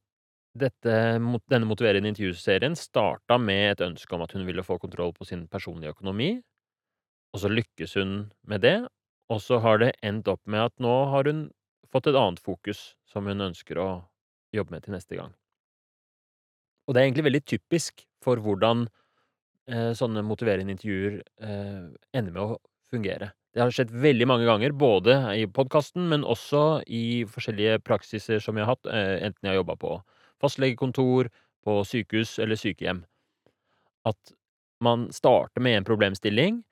[0.57, 0.93] dette,
[1.53, 5.43] denne motiverende intervjuserien starta med et ønske om at hun ville få kontroll på sin
[5.51, 6.31] personlige økonomi,
[7.29, 8.15] og så lykkes hun
[8.49, 8.79] med det,
[9.29, 11.43] og så har det endt opp med at nå har hun
[11.93, 13.89] fått et annet fokus som hun ønsker å
[14.55, 15.35] jobbe med til neste gang.
[16.89, 18.87] Og det er egentlig veldig typisk for hvordan
[19.69, 21.85] eh, sånne motiverende intervjuer eh,
[22.17, 22.59] ender med å
[22.89, 23.29] fungere.
[23.51, 28.55] Det har skjedd veldig mange ganger, både i podkasten, men også i forskjellige praksiser som
[28.55, 29.95] jeg har hatt, eh, enten jeg har jobba på
[30.41, 31.27] fastlegekontor,
[31.61, 33.03] på sykehus eller sykehjem.
[34.07, 34.33] At
[34.81, 36.63] man starter med en problemstilling,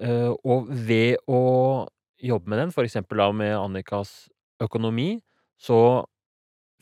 [0.00, 1.88] eh, og ved å
[2.22, 4.28] jobbe med den, for eksempel da med Annikas
[4.60, 5.20] økonomi,
[5.58, 6.04] så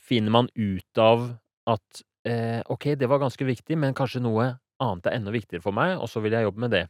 [0.01, 5.07] finner man ut av at eh, ok, det var ganske viktig, men kanskje noe annet
[5.07, 6.84] er enda viktigere for meg, og så vil jeg jobbe med det.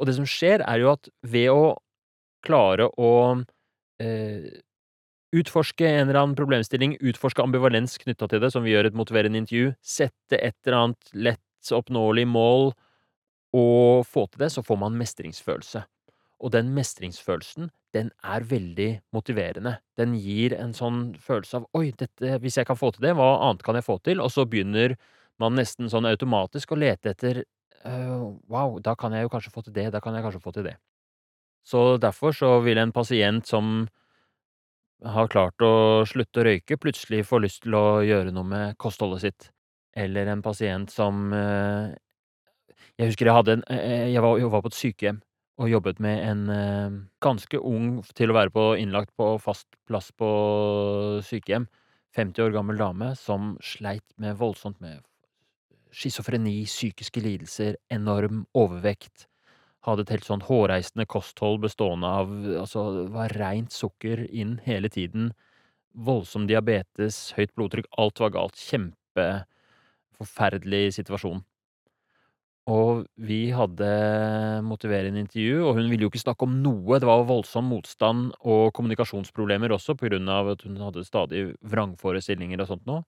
[0.00, 1.64] Og det som skjer, er jo at ved å
[2.46, 3.12] klare å
[4.02, 4.48] eh,
[5.32, 9.40] utforske en eller annen problemstilling, utforske ambivalens knytta til det, som vi gjør et motiverende
[9.40, 12.72] intervju, sette et eller annet lett oppnåelig mål,
[13.52, 15.84] og få til det, så får man mestringsfølelse.
[16.42, 19.76] Og den mestringsfølelsen, den er veldig motiverende.
[20.00, 23.36] Den gir en sånn følelse av oi, dette, hvis jeg kan få til det, hva
[23.46, 24.22] annet kan jeg få til?
[24.24, 24.96] Og så begynner
[25.40, 27.50] man nesten sånn automatisk å lete etter «Øh,
[27.84, 30.68] wow, da kan jeg jo kanskje få til det, da kan jeg kanskje få til
[30.70, 30.76] det.
[31.66, 33.88] Så derfor så vil en pasient som
[35.02, 39.24] har klart å slutte å røyke, plutselig få lyst til å gjøre noe med kostholdet
[39.24, 39.50] sitt.
[39.98, 41.92] Eller en pasient som eh,
[42.96, 45.18] Jeg husker jeg hadde en eh, Jeg var, jeg var på et sykehjem
[45.60, 50.08] og jobbet med en eh, ganske ung til å være på innlagt på fast plass
[50.16, 50.30] på
[51.28, 51.68] sykehjem,
[52.16, 55.04] 50 år gammel dame som sleit med voldsomt med
[55.92, 59.26] schizofreni, psykiske lidelser, enorm overvekt.
[59.86, 62.28] Hadde et helt sånn hårreisende kosthold bestående av
[62.62, 62.80] Altså,
[63.12, 65.32] var reint sukker inn hele tiden.
[65.92, 67.86] Voldsom diabetes, høyt blodtrykk.
[67.98, 68.56] Alt var galt.
[68.70, 71.40] Kjempeforferdelig situasjon.
[72.70, 73.86] Og vi hadde
[74.62, 77.00] motiverende intervju, og hun ville jo ikke snakke om noe.
[77.02, 82.62] Det var voldsom motstand og kommunikasjonsproblemer også, på grunn av at hun hadde stadig vrangforestillinger
[82.62, 83.02] og sånt noe.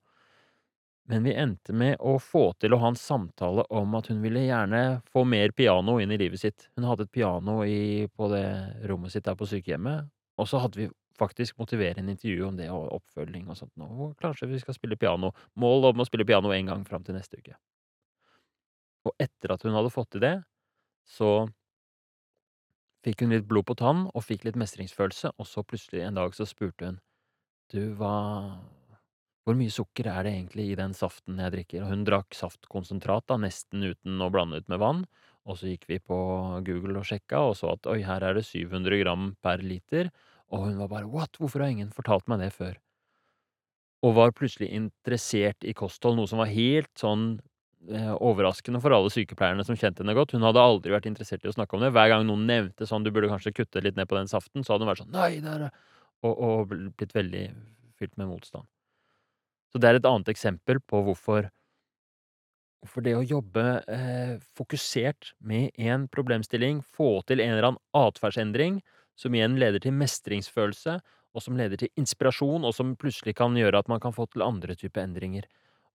[1.05, 4.46] Men vi endte med å få til å ha en samtale om at hun ville
[4.46, 6.68] gjerne få mer piano inn i livet sitt.
[6.78, 8.46] Hun hadde et piano i, på det
[8.88, 10.09] rommet sitt der på sykehjemmet,
[10.40, 10.88] og så hadde vi
[11.18, 13.74] faktisk motiverende intervju om det og oppfølging og sånt.
[13.84, 15.30] Og kanskje vi skal spille piano.
[15.61, 17.59] Mål om å spille piano én gang fram til neste uke.
[19.05, 20.34] Og etter at hun hadde fått til det,
[21.05, 21.46] så
[23.05, 26.32] fikk hun litt blod på tann og fikk litt mestringsfølelse, og så plutselig en dag
[26.34, 27.02] så spurte hun
[27.72, 28.14] Du, hva
[29.45, 31.82] Hvor mye sukker er det egentlig i den saften jeg drikker?
[31.84, 35.03] Og hun drakk saftkonsentrat, da, nesten uten å blande ut med vann.
[35.45, 36.16] Og så gikk vi på
[36.64, 40.09] Google og sjekka, og så at oi, her er det 700 gram per liter.
[40.49, 42.78] Og hun var bare what, hvorfor har ingen fortalt meg det før?
[44.05, 47.26] Og var plutselig interessert i kosthold, noe som var helt sånn
[47.88, 50.32] eh, overraskende for alle sykepleierne som kjente henne godt.
[50.36, 51.92] Hun hadde aldri vært interessert i å snakke om det.
[51.92, 54.74] Hver gang noen nevnte sånn 'du burde kanskje kutte litt ned på den saften', så
[54.74, 55.74] hadde hun vært sånn 'nei, er det'
[56.24, 57.45] og, og blitt veldig
[58.01, 58.68] fylt med motstand.
[59.74, 61.50] Så det er et annet eksempel på hvorfor
[62.84, 68.82] hvorfor det å jobbe eh, fokusert med én problemstilling, få til en eller annen atferdsendring,
[69.16, 70.98] som igjen leder til mestringsfølelse,
[71.34, 74.44] og som leder til inspirasjon, og som plutselig kan gjøre at man kan få til
[74.44, 75.48] andre typer endringer.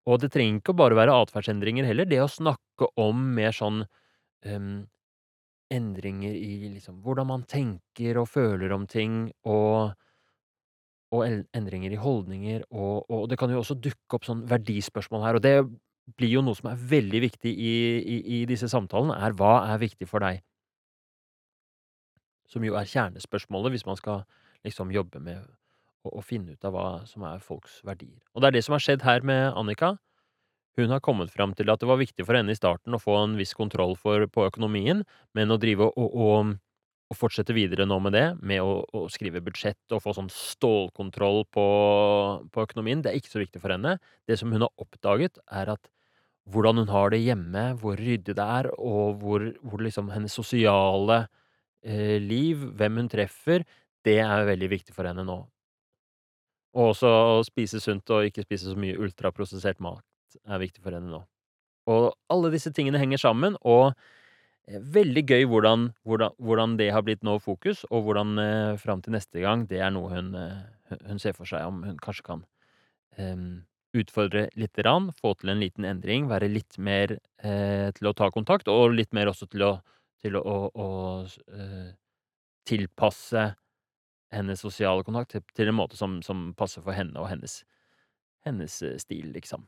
[0.09, 2.09] Og det trenger ikke bare være atferdsendringer heller.
[2.09, 3.83] Det å snakke om mer sånn
[4.49, 4.87] um,
[5.69, 9.93] endringer i liksom hvordan man tenker og føler om ting, og,
[11.15, 11.25] og
[11.57, 15.39] endringer i holdninger, og, og, det kan jo også dukke opp sånn verdispørsmål her.
[15.39, 15.55] Og det
[16.19, 19.81] blir jo noe som er veldig viktig i, i, i disse samtalene, er hva er
[19.81, 20.43] viktig for deg?
[22.49, 24.23] Som jo er kjernespørsmålet hvis man skal
[24.65, 25.41] liksom jobbe med
[26.07, 28.21] å, finne ut av hva som er folks verdier.
[28.33, 29.95] Og det er det som har skjedd her med Annika.
[30.79, 33.17] Hun har kommet fram til at det var viktig for henne i starten å få
[33.19, 35.03] en viss kontroll for, på økonomien,
[35.35, 36.55] men å drive og, og,
[37.09, 41.43] og, fortsette videre nå med det, med å, å skrive budsjett og få sånn stålkontroll
[41.53, 41.65] på,
[42.53, 43.97] på økonomien, det er ikke så viktig for henne.
[44.29, 45.89] Det som hun har oppdaget, er at
[46.49, 51.23] hvordan hun har det hjemme, hvor ryddig det er, og hvor, hvor liksom hennes sosiale
[51.81, 53.65] eh, liv, hvem hun treffer,
[54.05, 55.39] det er veldig viktig for henne nå.
[56.77, 60.05] Og også å spise sunt og ikke spise så mye ultraprosessert mat
[60.45, 61.23] er viktig for henne nå.
[61.89, 63.97] Og alle disse tingene henger sammen, og
[64.69, 69.15] veldig gøy hvordan, hvordan, hvordan det har blitt nå fokus, og hvordan eh, fram til
[69.15, 72.43] neste gang, det er noe hun, eh, hun ser for seg om hun kanskje kan
[73.17, 73.35] eh,
[73.97, 78.29] utfordre lite grann, få til en liten endring, være litt mer eh, til å ta
[78.33, 79.71] kontakt, og litt mer også til å,
[80.21, 80.89] til å, å, å
[81.55, 81.89] eh,
[82.69, 83.49] tilpasse
[84.29, 87.63] hennes sosiale kontakt til, til en måte som, som, passer for henne og hennes,
[88.45, 89.65] hennes eh, stil, liksom.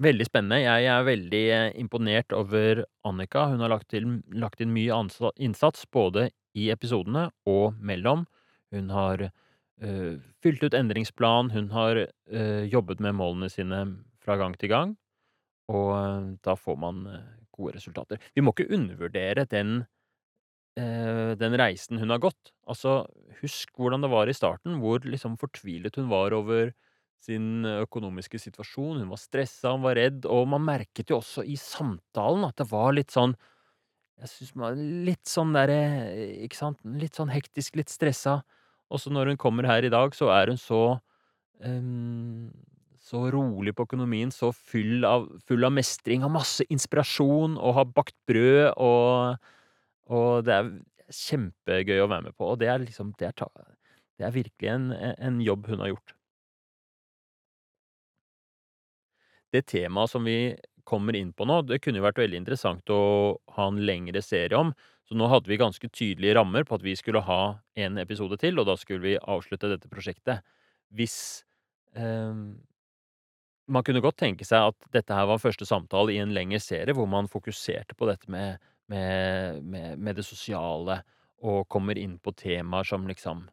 [0.00, 0.62] Veldig spennende.
[0.62, 3.44] Jeg er veldig eh, imponert over Annika.
[3.50, 4.96] Hun har lagt, til, lagt inn mye
[5.36, 8.24] innsats både i episodene og mellom.
[8.72, 13.82] Hun har øh, fylt ut endringsplan, hun har øh, jobbet med målene sine
[14.24, 14.96] fra gang til gang,
[15.68, 17.04] og øh, da får man
[17.52, 18.16] gode resultater.
[18.34, 19.82] Vi må ikke undervurdere den,
[20.76, 22.54] den reisen hun har gått.
[22.64, 23.02] Altså,
[23.42, 26.72] husk hvordan det var i starten, hvor liksom fortvilet hun var over
[27.20, 29.02] sin økonomiske situasjon.
[29.02, 32.68] Hun var stressa, hun var redd, og man merket jo også i samtalen at det
[32.70, 33.36] var litt sånn
[34.20, 35.78] Jeg syns man litt sånn derre
[36.44, 36.80] Ikke sant?
[36.84, 38.42] Litt sånn hektisk, litt stressa.
[38.92, 40.98] Også når hun kommer her i dag, så er hun så
[41.64, 42.50] um,
[43.00, 47.88] så rolig på økonomien, så full av, full av, mestring, har masse inspirasjon og har
[47.96, 49.50] bakt brød og,
[50.12, 50.70] og det er
[51.10, 52.52] kjempegøy å være med på.
[52.52, 53.66] Og det er liksom Det er,
[54.20, 56.14] det er virkelig en, en jobb hun har gjort.
[59.54, 60.54] Det temaet som vi
[60.86, 63.02] kommer inn på nå, det kunne jo vært veldig interessant å
[63.56, 64.72] ha en lengre serie om.
[65.06, 67.42] Så nå hadde vi ganske tydelige rammer på at vi skulle ha
[67.78, 70.44] en episode til, og da skulle vi avslutte dette prosjektet.
[70.94, 71.44] Hvis
[71.98, 72.34] eh,
[73.70, 76.94] Man kunne godt tenke seg at dette her var første samtale i en lengre serie,
[76.94, 78.58] hvor man fokuserte på dette med,
[78.90, 81.00] med, med, med det sosiale,
[81.46, 83.44] og kommer inn på temaer som liksom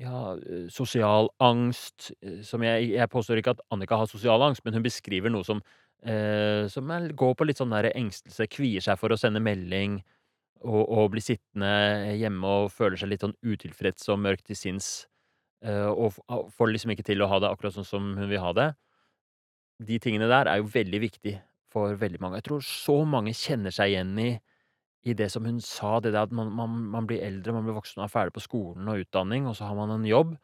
[0.00, 4.64] ja, eh, sosial angst eh, som jeg Jeg påstår ikke at Annika har sosial angst,
[4.64, 5.62] men hun beskriver noe som
[6.04, 10.00] eh, som går på litt sånn der engstelse, kvier seg for å sende melding
[10.64, 15.06] og, og blir sittende hjemme og føler seg litt sånn utilfreds og mørk til sinns,
[15.64, 16.16] eh, og
[16.56, 18.70] får liksom ikke til å ha det akkurat sånn som hun vil ha det.
[19.84, 21.34] De tingene der er jo veldig viktig
[21.74, 22.38] for veldig mange.
[22.40, 24.30] Jeg tror så mange kjenner seg igjen i
[25.04, 27.76] i det som hun sa, det der at man, man, man blir eldre, man blir
[27.76, 30.36] voksen og er ferdig på skolen og utdanning, og så har man en jobb,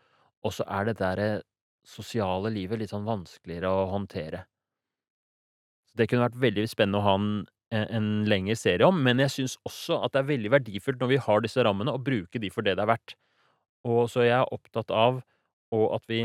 [0.45, 1.47] og så er det der eh,
[1.87, 4.45] sosiale livet litt sånn vanskeligere å håndtere.
[5.89, 7.31] Så det kunne vært veldig spennende å ha en,
[7.81, 11.23] en lengre serie om, men jeg syns også at det er veldig verdifullt når vi
[11.25, 13.17] har disse rammene, å bruke de for det det er verdt.
[13.89, 15.23] Og så jeg er opptatt av
[15.71, 16.25] at vi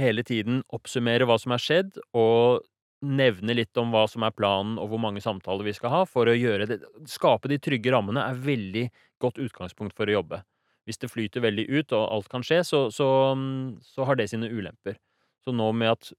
[0.00, 2.64] hele tiden oppsummerer hva som er skjedd, og
[3.00, 6.28] nevne litt om hva som er planen, og hvor mange samtaler vi skal ha, for
[6.28, 8.86] å gjøre det Skape de trygge rammene er veldig
[9.22, 10.42] godt utgangspunkt for å jobbe.
[10.88, 13.08] Hvis det flyter veldig ut, og alt kan skje, så, så,
[13.84, 14.98] så har det sine ulemper.
[15.44, 16.10] Så nå med at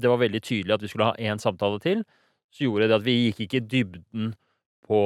[0.00, 2.02] det var veldig tydelig at vi skulle ha én samtale til,
[2.50, 4.32] så gjorde det at vi gikk ikke i dybden
[4.86, 5.02] på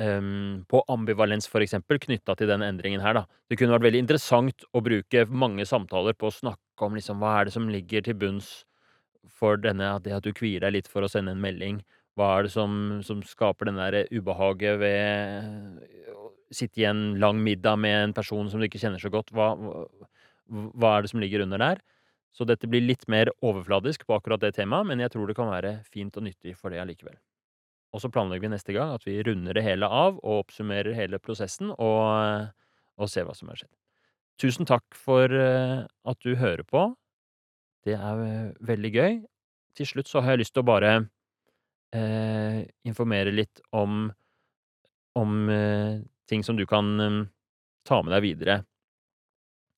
[0.00, 3.24] um, på ambivalens, for eksempel, knytta til den endringen her, da.
[3.50, 7.36] Det kunne vært veldig interessant å bruke mange samtaler på å snakke om liksom hva
[7.38, 8.50] er det som ligger til bunns
[9.28, 11.80] for denne det at du kvier deg litt for å sende en melding?
[12.18, 12.72] Hva er det som,
[13.06, 18.50] som skaper den der ubehaget ved å sitte i en lang middag med en person
[18.50, 19.32] som du ikke kjenner så godt?
[19.32, 19.52] Hva,
[20.50, 21.82] hva er det som ligger under der?
[22.36, 25.50] Så dette blir litt mer overfladisk på akkurat det temaet, men jeg tror det kan
[25.50, 27.18] være fint og nyttig for det allikevel.
[27.90, 31.18] Og så planlegger vi neste gang at vi runder det hele av og oppsummerer hele
[31.22, 32.50] prosessen og,
[33.00, 33.72] og ser hva som har skjedd.
[34.40, 36.86] Tusen takk for eh, at du hører på.
[37.86, 39.20] Det er eh, veldig gøy.
[39.76, 40.94] Til slutt så har jeg lyst til å bare
[41.96, 44.10] eh, informere litt om
[45.18, 46.00] om eh,
[46.30, 47.22] ting som du kan eh,
[47.88, 48.60] ta med deg videre.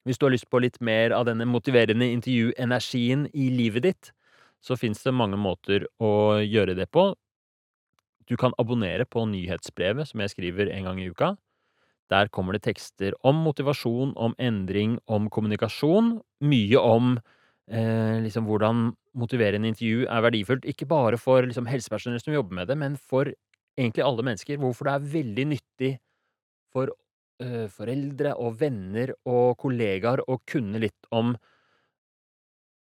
[0.05, 4.11] Hvis du har lyst på litt mer av denne motiverende intervjuenergien i livet ditt,
[4.63, 7.13] så fins det mange måter å gjøre det på.
[8.27, 11.35] Du kan abonnere på nyhetsbrevet som jeg skriver en gang i uka.
[12.11, 16.19] Der kommer det tekster om motivasjon, om endring, om kommunikasjon.
[16.45, 17.17] Mye om
[17.73, 20.69] eh, liksom hvordan motiverende intervju er verdifullt.
[20.69, 23.31] Ikke bare for liksom, helsepersonell som jobber med det, men for
[23.79, 24.61] egentlig alle mennesker.
[24.61, 25.93] Hvorfor det er veldig nyttig
[26.73, 26.93] for
[27.43, 31.35] eh, foreldre og venner og kollegaer å kunne litt om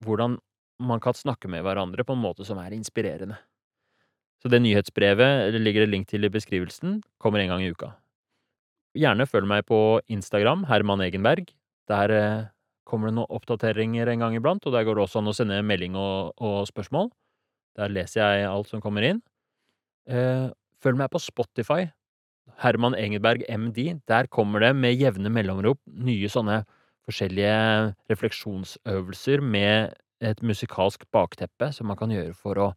[0.02, 0.38] hvordan
[0.82, 3.38] man kan snakke med hverandre på en måte som er inspirerende.
[4.42, 7.92] Så det nyhetsbrevet det ligger det link til i beskrivelsen, kommer en gang i uka.
[8.98, 11.46] Gjerne følg meg på Instagram, Herman Egenberg.
[11.88, 12.50] Der eh,
[12.88, 15.60] kommer det noen oppdateringer en gang iblant, og der går det også an å sende
[15.66, 17.10] melding og, og spørsmål.
[17.78, 19.22] Der leser jeg alt som kommer inn.
[20.10, 20.48] Eh,
[20.82, 21.86] følg meg på Spotify.
[22.62, 23.96] Herman Engelberg MD.
[24.10, 26.62] Der kommer det med jevne mellomrop nye sånne
[27.06, 32.68] forskjellige refleksjonsøvelser med et musikalsk bakteppe som man kan gjøre for å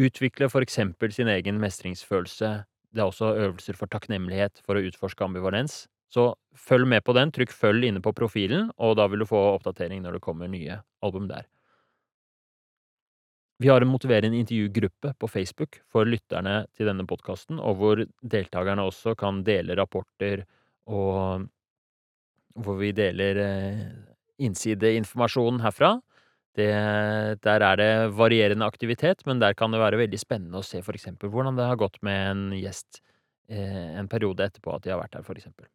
[0.00, 2.52] utvikle for eksempel sin egen mestringsfølelse.
[2.92, 5.86] Det er også øvelser for takknemlighet for å utforske ambivalens.
[6.12, 7.32] Så følg med på den.
[7.32, 10.82] Trykk 'følg' inne på profilen, og da vil du få oppdatering når det kommer nye
[11.02, 11.46] album der.
[13.62, 18.82] Vi har en motiverende intervjugruppe på Facebook for lytterne til denne podkasten, og hvor deltakerne
[18.82, 20.42] også kan dele rapporter
[20.90, 21.46] og
[22.58, 25.92] hvor vi deler innsideinformasjonen innsideinformasjon herfra.
[26.58, 26.68] Det,
[27.46, 30.98] der er det varierende aktivitet, men der kan det være veldig spennende å se for
[30.98, 33.00] eksempel hvordan det har gått med en gjest
[33.48, 35.70] eh, en periode etterpå at de har vært her, for eksempel.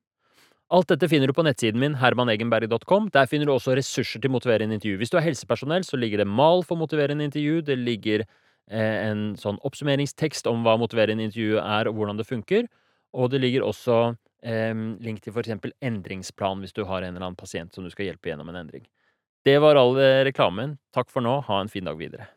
[0.67, 3.07] Alt dette finner du på nettsiden min, hermanegenberg.com.
[3.15, 4.97] Der finner du også ressurser til motiverende intervju.
[4.99, 7.61] Hvis du er helsepersonell, så ligger det mal for motiverende intervju.
[7.69, 12.67] Det ligger eh, en sånn oppsummeringstekst om hva motiverende intervju er, og hvordan det funker.
[13.15, 14.01] Og det ligger også
[14.43, 14.75] eh,
[15.07, 18.33] link til eksempel endringsplan hvis du har en eller annen pasient som du skal hjelpe
[18.33, 18.83] gjennom en endring.
[19.47, 19.95] Det var all
[20.27, 20.75] reklamen.
[20.91, 21.39] Takk for nå.
[21.47, 22.27] Ha en fin dag videre.